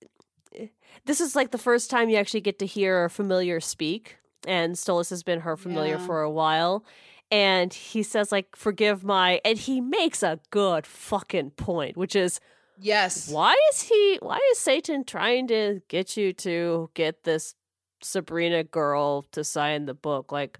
[1.05, 4.75] this is like the first time you actually get to hear a familiar speak, and
[4.75, 6.05] Stolas has been her familiar Yeah.
[6.05, 6.83] for a while.
[7.31, 9.39] And he says, like, forgive my.
[9.45, 12.41] And he makes a good fucking point, which is
[12.77, 13.29] Yes.
[13.29, 14.17] why is he.
[14.21, 17.55] Why is Satan trying to get you to get this
[18.01, 20.31] Sabrina girl to sign the book?
[20.31, 20.59] Like,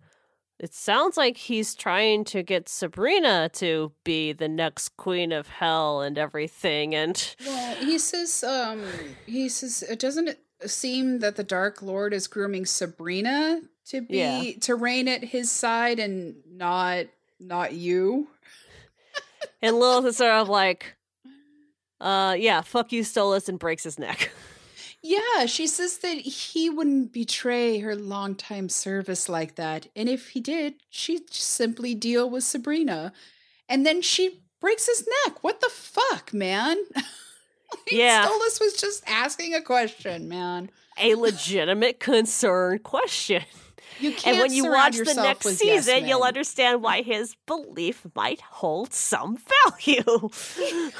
[0.62, 6.02] it sounds like he's trying to get Sabrina to be the next queen of hell
[6.02, 6.94] and everything.
[6.94, 7.36] And.
[7.44, 8.84] Well, he says, um,
[9.26, 10.40] he says, it doesn't it
[10.70, 14.60] seem that the Dark Lord is grooming Sabrina to be Yeah.
[14.62, 17.08] to reign at his side and not
[17.40, 18.28] not you.
[19.64, 20.96] And Lilith is sort of like,
[22.00, 24.32] uh, yeah, fuck you, Stolas, and breaks his neck.
[25.04, 30.40] Yeah, she says that he wouldn't betray her longtime service like that, and if he
[30.40, 33.12] did, she'd simply deal with Sabrina,
[33.68, 35.44] and then she breaks his neck.
[35.44, 36.78] What the fuck, man?
[37.90, 38.26] Yeah.
[38.26, 40.70] Stolas was just asking a question, man.
[40.98, 43.44] A legitimate concern question.
[44.00, 47.36] You can't And when you watch the next with yes season, you'll understand why his
[47.48, 50.04] belief might hold some value.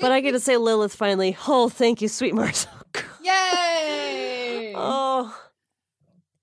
[0.00, 2.68] but I get to say, Lilith finally, oh, thank you, sweet Martha.
[3.22, 4.72] Yay!
[4.76, 5.36] oh,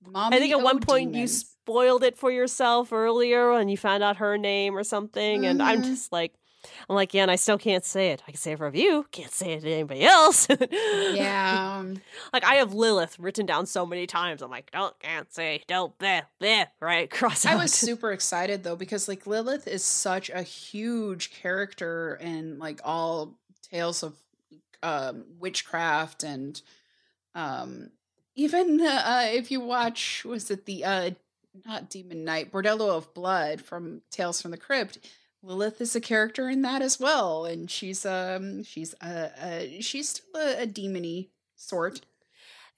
[0.06, 4.02] Mommy I think at one point you spoiled it for yourself earlier and you found
[4.02, 5.44] out her name or something.
[5.44, 5.86] And I'm Mhm.
[5.86, 6.32] just like,
[6.88, 8.22] I'm like, yeah, and I still can't say it.
[8.26, 10.48] I can say it for you, can't say it to anybody else.
[11.12, 11.84] Yeah.
[12.32, 14.40] Like I have Lilith written down so many times.
[14.42, 17.10] I'm like, don't, can't say, don't, bleh, bleh, right?
[17.18, 22.58] Cross I was super excited though because like Lilith is such a huge character in
[22.58, 23.34] like all
[23.70, 24.14] tales of
[24.82, 26.62] um witchcraft and
[27.34, 27.90] um
[28.36, 31.10] even uh if you watch was it the uh
[31.66, 34.98] not Demon Knight, Bordello of Blood from Tales from the Crypt.
[35.42, 40.08] Lilith is a character in that as well, and she's um she's uh, uh she's
[40.08, 42.00] still a, a demony sort.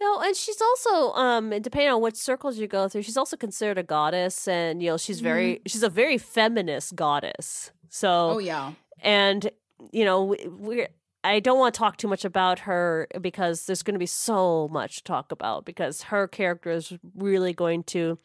[0.00, 3.76] No, and she's also, um, depending on which circles you go through, she's also considered
[3.76, 7.70] a goddess, and you know, she's very, she's a very feminist goddess.
[7.90, 8.72] So, Oh yeah,
[9.02, 9.50] and
[9.92, 10.88] you know, we, we're.
[11.22, 14.68] I don't want to talk too much about her because there's going to be so
[14.68, 18.18] much to talk about because her character is really going to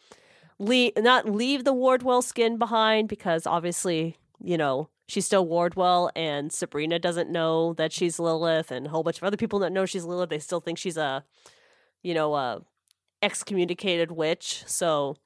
[0.60, 6.52] leave, not leave the Wardwell skin behind because obviously, you know, she's still Wardwell and
[6.52, 9.86] Sabrina doesn't know that she's Lilith and a whole bunch of other people that know
[9.86, 11.24] she's Lilith, they still think she's a,
[12.02, 12.62] you know, a
[13.22, 14.64] excommunicated witch.
[14.68, 15.18] So,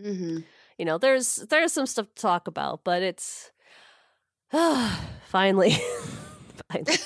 [0.00, 0.38] mm-hmm.
[0.78, 3.50] you know, there's there's some stuff to talk about, but it's
[5.26, 5.70] finally,
[6.72, 6.96] finally.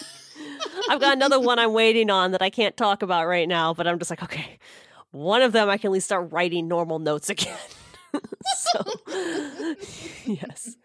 [0.88, 3.86] I've got another one I'm waiting on that I can't talk about right now, but
[3.86, 4.59] I'm just like, okay,
[5.11, 7.57] one of them I can at least start writing normal notes again.
[8.57, 8.84] so,
[10.24, 10.76] yes,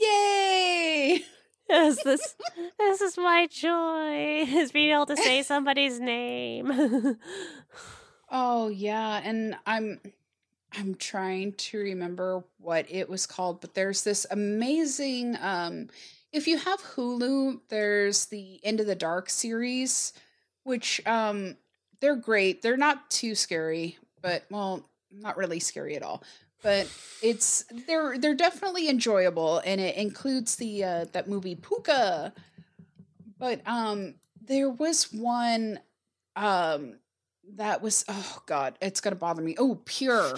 [0.00, 1.22] yay!
[1.68, 2.34] yes, this
[2.78, 7.16] this is my joy is being able to say somebody's name.
[8.30, 10.00] Oh yeah, and I'm
[10.76, 15.88] I'm trying to remember what it was called, but there's this amazing um
[16.32, 20.12] if you have Hulu, there's the Into the Dark series,
[20.64, 21.56] which um
[22.00, 22.60] they're great.
[22.60, 26.22] They're not too scary, but well, not really scary at all.
[26.62, 26.88] But
[27.22, 32.32] it's they're they're definitely enjoyable and it includes the uh that movie Pooka.
[33.38, 35.78] But um there was one
[36.36, 36.96] um
[37.56, 40.36] that was oh god it's gonna bother me oh pure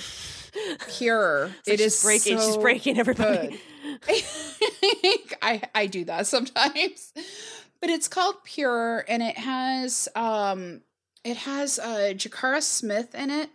[0.97, 2.39] pure So it is breaking.
[2.39, 3.61] she's breaking everybody.
[5.43, 7.13] I I do that sometimes.
[7.81, 10.83] But it's called Pure and it has um
[11.25, 13.51] it has uh Jahkara Smith in it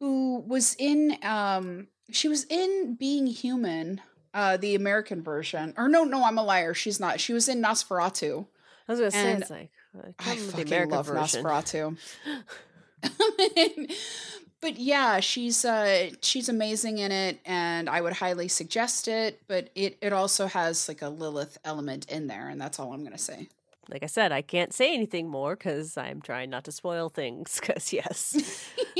[0.00, 4.00] who was in um she was in Being Human
[4.34, 5.74] uh the American version.
[5.76, 7.20] Or no no I'm a liar she's not.
[7.20, 8.46] She was in NOS4A2.
[8.88, 11.44] I was gonna say And it's like uh, I the fucking love version.
[11.44, 11.96] Nosferatu.
[14.60, 19.70] but yeah, she's uh she's amazing in it and I would highly suggest it, but
[19.74, 23.12] it it also has like a Lilith element in there and that's all I'm going
[23.12, 23.48] to say.
[23.88, 27.60] Like I said, I can't say anything more because I'm trying not to spoil things.
[27.60, 28.36] Because yes,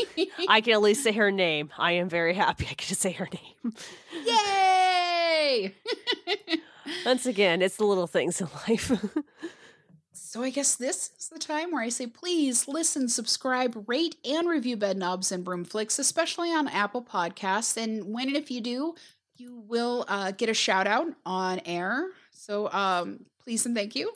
[0.49, 1.71] I can at least say her name.
[1.77, 3.75] I am very happy I to say her name.
[4.25, 5.75] Yay!
[7.05, 8.93] Once again, it's the little things in life.
[10.37, 14.47] So I guess this is the time where I say, please listen, subscribe, rate, and
[14.47, 17.83] review Bed Knobs and Broomflicks, especially on Apple Podcasts.
[17.83, 18.97] And when and if you do,
[19.39, 22.09] you will uh, get a shout out on air.
[22.33, 24.13] So um, please and thank you.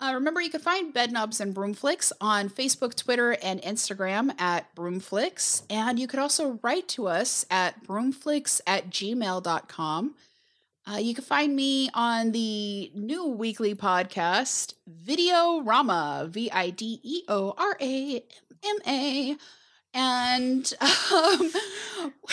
[0.00, 4.72] Uh, remember, you can find Bed Bedknobs and Broomflicks on Facebook, Twitter, and Instagram at
[4.76, 5.62] Broomflicks.
[5.68, 10.14] And you could also write to us at broomflicks at gmail.com.
[10.90, 16.98] Uh, you can find me on the new weekly podcast, Video Rama, V I D
[17.02, 18.24] E O R A
[18.64, 19.36] M A.
[19.92, 21.52] And um,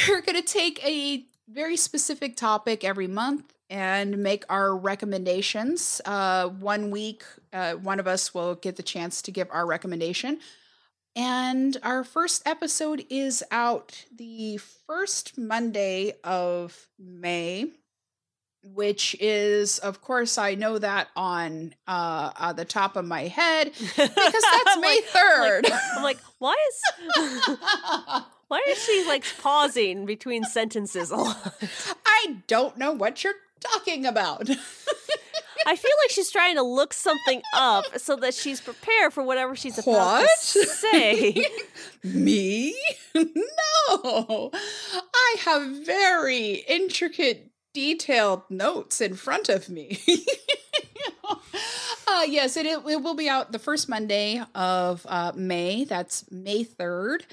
[0.08, 5.99] we're going to take a very specific topic every month and make our recommendations.
[6.06, 10.39] Uh, one week, uh, one of us will get the chance to give our recommendation.
[11.14, 17.72] And our first episode is out the first Monday of May,
[18.74, 23.72] which is, of course, I know that on uh, uh the top of my head
[23.74, 25.63] because that's May Like- 3rd.
[25.70, 27.57] Like, I'm like, why is
[28.47, 31.55] why is she like pausing between sentences a lot?
[32.05, 34.49] I don't know what you're talking about.
[35.68, 39.55] I feel like she's trying to look something up so that she's prepared for whatever
[39.55, 40.30] she's about What?
[40.51, 41.43] to say.
[42.03, 42.76] Me?
[43.16, 44.51] No.
[44.53, 49.99] I have very intricate, detailed notes in front of me.
[52.07, 55.84] uh, yes, it, it will be out the first Monday of uh, May.
[55.84, 57.23] That's May 3rd.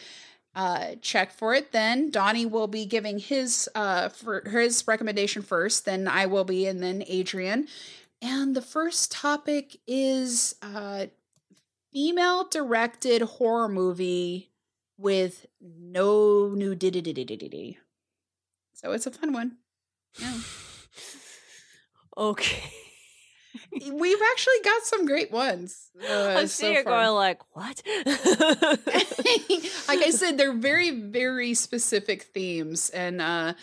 [0.55, 2.11] Uh, check for it then.
[2.11, 6.83] Donnie will be giving his uh, for his recommendation first, then I will be, and
[6.83, 7.69] then Adrian.
[8.21, 11.07] And the first topic is uh,
[11.93, 14.51] female directed horror movie
[14.99, 17.79] with no nudity.
[18.75, 19.57] So it's a fun one.
[20.19, 20.39] Yeah.
[22.17, 22.73] Okay.
[23.73, 25.91] We've actually got some great ones.
[25.99, 27.05] Uh, I'm so sitting here far.
[27.05, 27.83] going like, what?
[28.07, 33.55] like I said, they're very, very specific themes, and uh,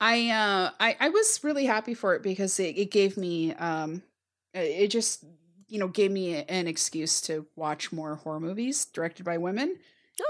[0.00, 4.02] I, uh, I, I was really happy for it because it, it gave me, um,
[4.52, 5.24] it just,
[5.68, 9.76] you know, gave me an excuse to watch more horror movies directed by women.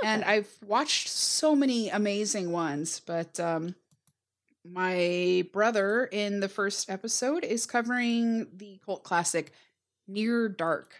[0.05, 3.75] And I've watched so many amazing ones, but um,
[4.65, 9.53] my brother in the first episode is covering the cult classic
[10.07, 10.95] Near Dark,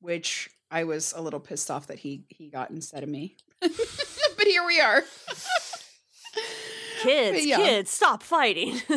[0.00, 3.36] which I was a little pissed off that he he got instead of me.
[3.60, 5.02] but here we are.
[7.02, 7.56] kids, yeah.
[7.56, 8.80] kids, stop fighting.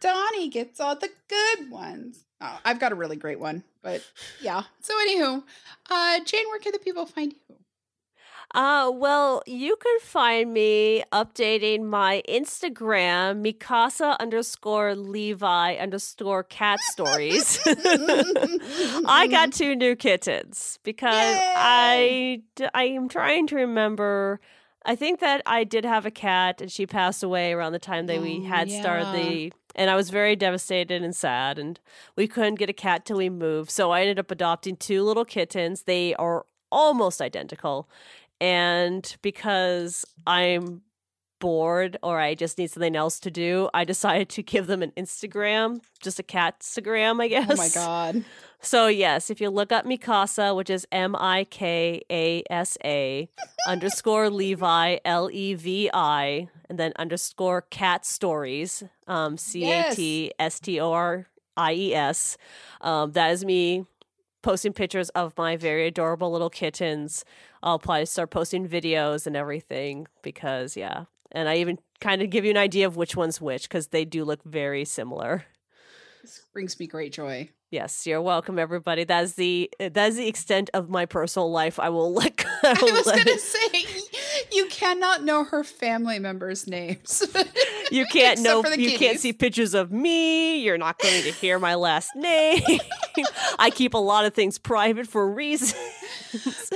[0.00, 2.24] Donnie gets all the good ones.
[2.40, 4.02] Oh, I've got a really great one, but
[4.40, 4.62] yeah.
[4.80, 5.42] So anywho,
[5.90, 7.56] uh, Jane, where can the people find you?
[8.52, 17.58] Uh, well, you can find me updating my Instagram, Mikasa underscore Levi underscore cat stories.
[17.66, 22.42] I got two new kittens because I
[22.74, 24.40] I am trying to remember.
[24.86, 28.06] I think that I did have a cat and she passed away around the time
[28.06, 31.80] that we Oh, had started the and I was very devastated and sad and
[32.16, 33.70] we couldn't get a cat till we moved.
[33.70, 35.82] So I ended up adopting two little kittens.
[35.84, 37.88] They are almost identical.
[38.44, 40.82] And because I'm
[41.40, 44.92] bored or I just need something else to do, I decided to give them an
[44.98, 47.50] Instagram, just a catstagram, I guess.
[47.50, 48.22] Oh my god.
[48.60, 53.30] So yes, if you look up Mikasa, which is M I K A S A
[53.66, 60.32] underscore Levi L E V I, and then underscore Cat Stories, um, C A T
[60.38, 62.36] S T O R I E S.
[62.82, 63.86] Um, that is me
[64.44, 67.24] posting pictures of my very adorable little kittens.
[67.62, 72.44] I'll probably start posting videos and everything because yeah, and I even kind of give
[72.44, 75.44] you an idea of which one's which because they do look very similar.
[76.22, 77.50] This brings me great joy.
[77.70, 79.04] Yes, you're welcome, everybody.
[79.04, 81.80] That is the that is the extent of my personal life.
[81.80, 82.44] I will let.
[82.62, 84.03] I, I was let gonna it- say
[84.54, 87.22] you cannot know her family members' names.
[87.90, 88.64] you can't know.
[88.64, 90.62] You can't see pictures of me.
[90.62, 92.62] You're not going to hear my last name.
[93.58, 95.74] I keep a lot of things private for reasons.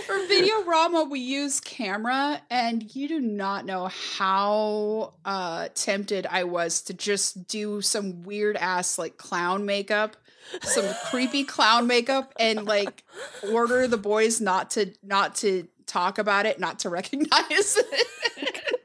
[0.07, 6.45] For Video Rama, we use camera, and you do not know how uh, tempted I
[6.45, 10.17] was to just do some weird ass like clown makeup,
[10.63, 13.05] some creepy clown makeup, and like
[13.53, 18.07] order the boys not to not to talk about it, not to recognize it.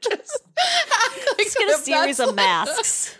[0.00, 0.38] just
[1.38, 3.16] like get a series of masks.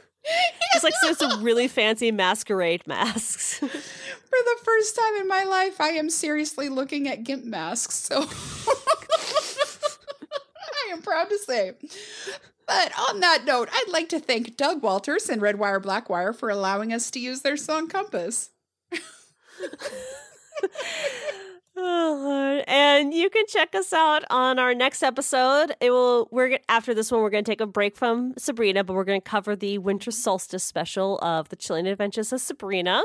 [0.72, 3.58] Just like so some really fancy masquerade masks.
[3.58, 7.94] For the first time in my life, I am seriously looking at GIMP masks.
[7.94, 8.26] So I
[10.92, 11.72] am proud to say.
[12.66, 16.92] But on that note, I'd like to thank Doug Walters and Redwire Blackwire for allowing
[16.92, 18.50] us to use their song Compass.
[21.86, 25.76] Oh, and you can check us out on our next episode.
[25.82, 28.94] It will we're after this one we're going to take a break from Sabrina, but
[28.94, 33.02] we're going to cover the winter solstice special of the Chilling Adventures of Sabrina.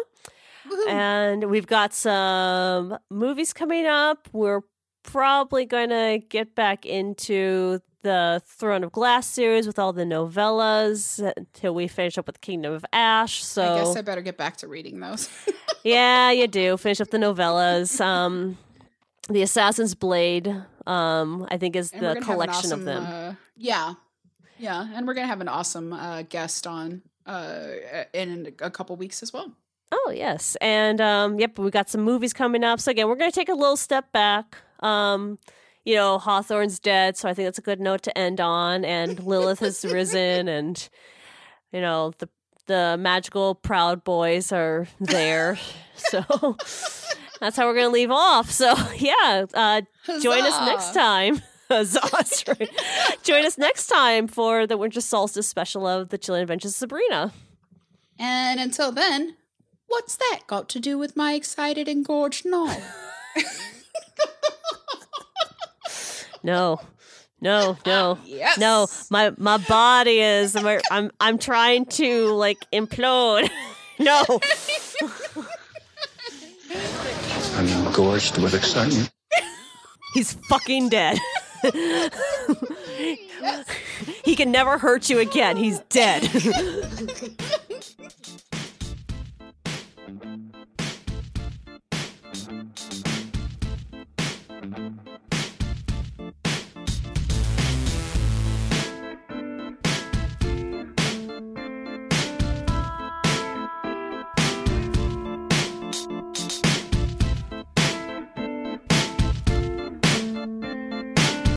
[0.88, 4.30] And we've got some movies coming up.
[4.32, 4.62] We're
[5.04, 11.20] probably going to get back into the Throne of Glass series with all the novellas
[11.36, 13.44] until we finish up with Kingdom of Ash.
[13.44, 15.30] So I guess I better get back to reading those.
[15.84, 16.78] yeah, you do.
[16.78, 18.00] Finish up the novellas.
[18.00, 18.58] Um,
[19.30, 20.48] the Assassin's Blade,
[20.86, 23.04] um, I think, is And the gonna collection awesome, of them.
[23.06, 23.94] Uh, yeah,
[24.58, 27.68] yeah, and we're gonna have an awesome uh, guest on uh,
[28.14, 29.54] in a couple weeks as well.
[29.92, 32.80] Oh yes, and um, yep, we got some movies coming up.
[32.80, 34.58] So again, we're going to take a little step back.
[34.82, 35.40] Um,
[35.84, 38.86] you know, Hawthorne's dead, so I think that's a good note to end on.
[38.86, 40.90] And Lilith has risen, and
[41.72, 42.30] you know the
[42.68, 45.58] the magical Proud Boys are there.
[45.96, 46.56] so
[47.40, 48.52] that's how we're going to leave off.
[48.52, 49.82] So yeah, uh,
[50.22, 51.42] join us next time.
[51.70, 52.02] Huzzah,
[52.48, 52.70] right.
[53.22, 57.32] join us next time for the Winter Solstice special of the Chilling Adventures of Sabrina.
[58.18, 59.36] And until then,
[59.88, 62.76] what's that got to do with my excited and gorged knob?
[66.44, 66.80] No,
[67.42, 68.58] no, no, yes.
[68.58, 68.88] no.
[69.10, 70.56] My my body is.
[70.56, 73.50] I'm, I'm trying to like implode.
[74.00, 74.24] no.
[76.72, 79.12] I'm engorged with excitement.
[80.14, 81.18] He's fucking dead.
[84.24, 85.58] he can never hurt you again.
[85.58, 86.24] He's dead.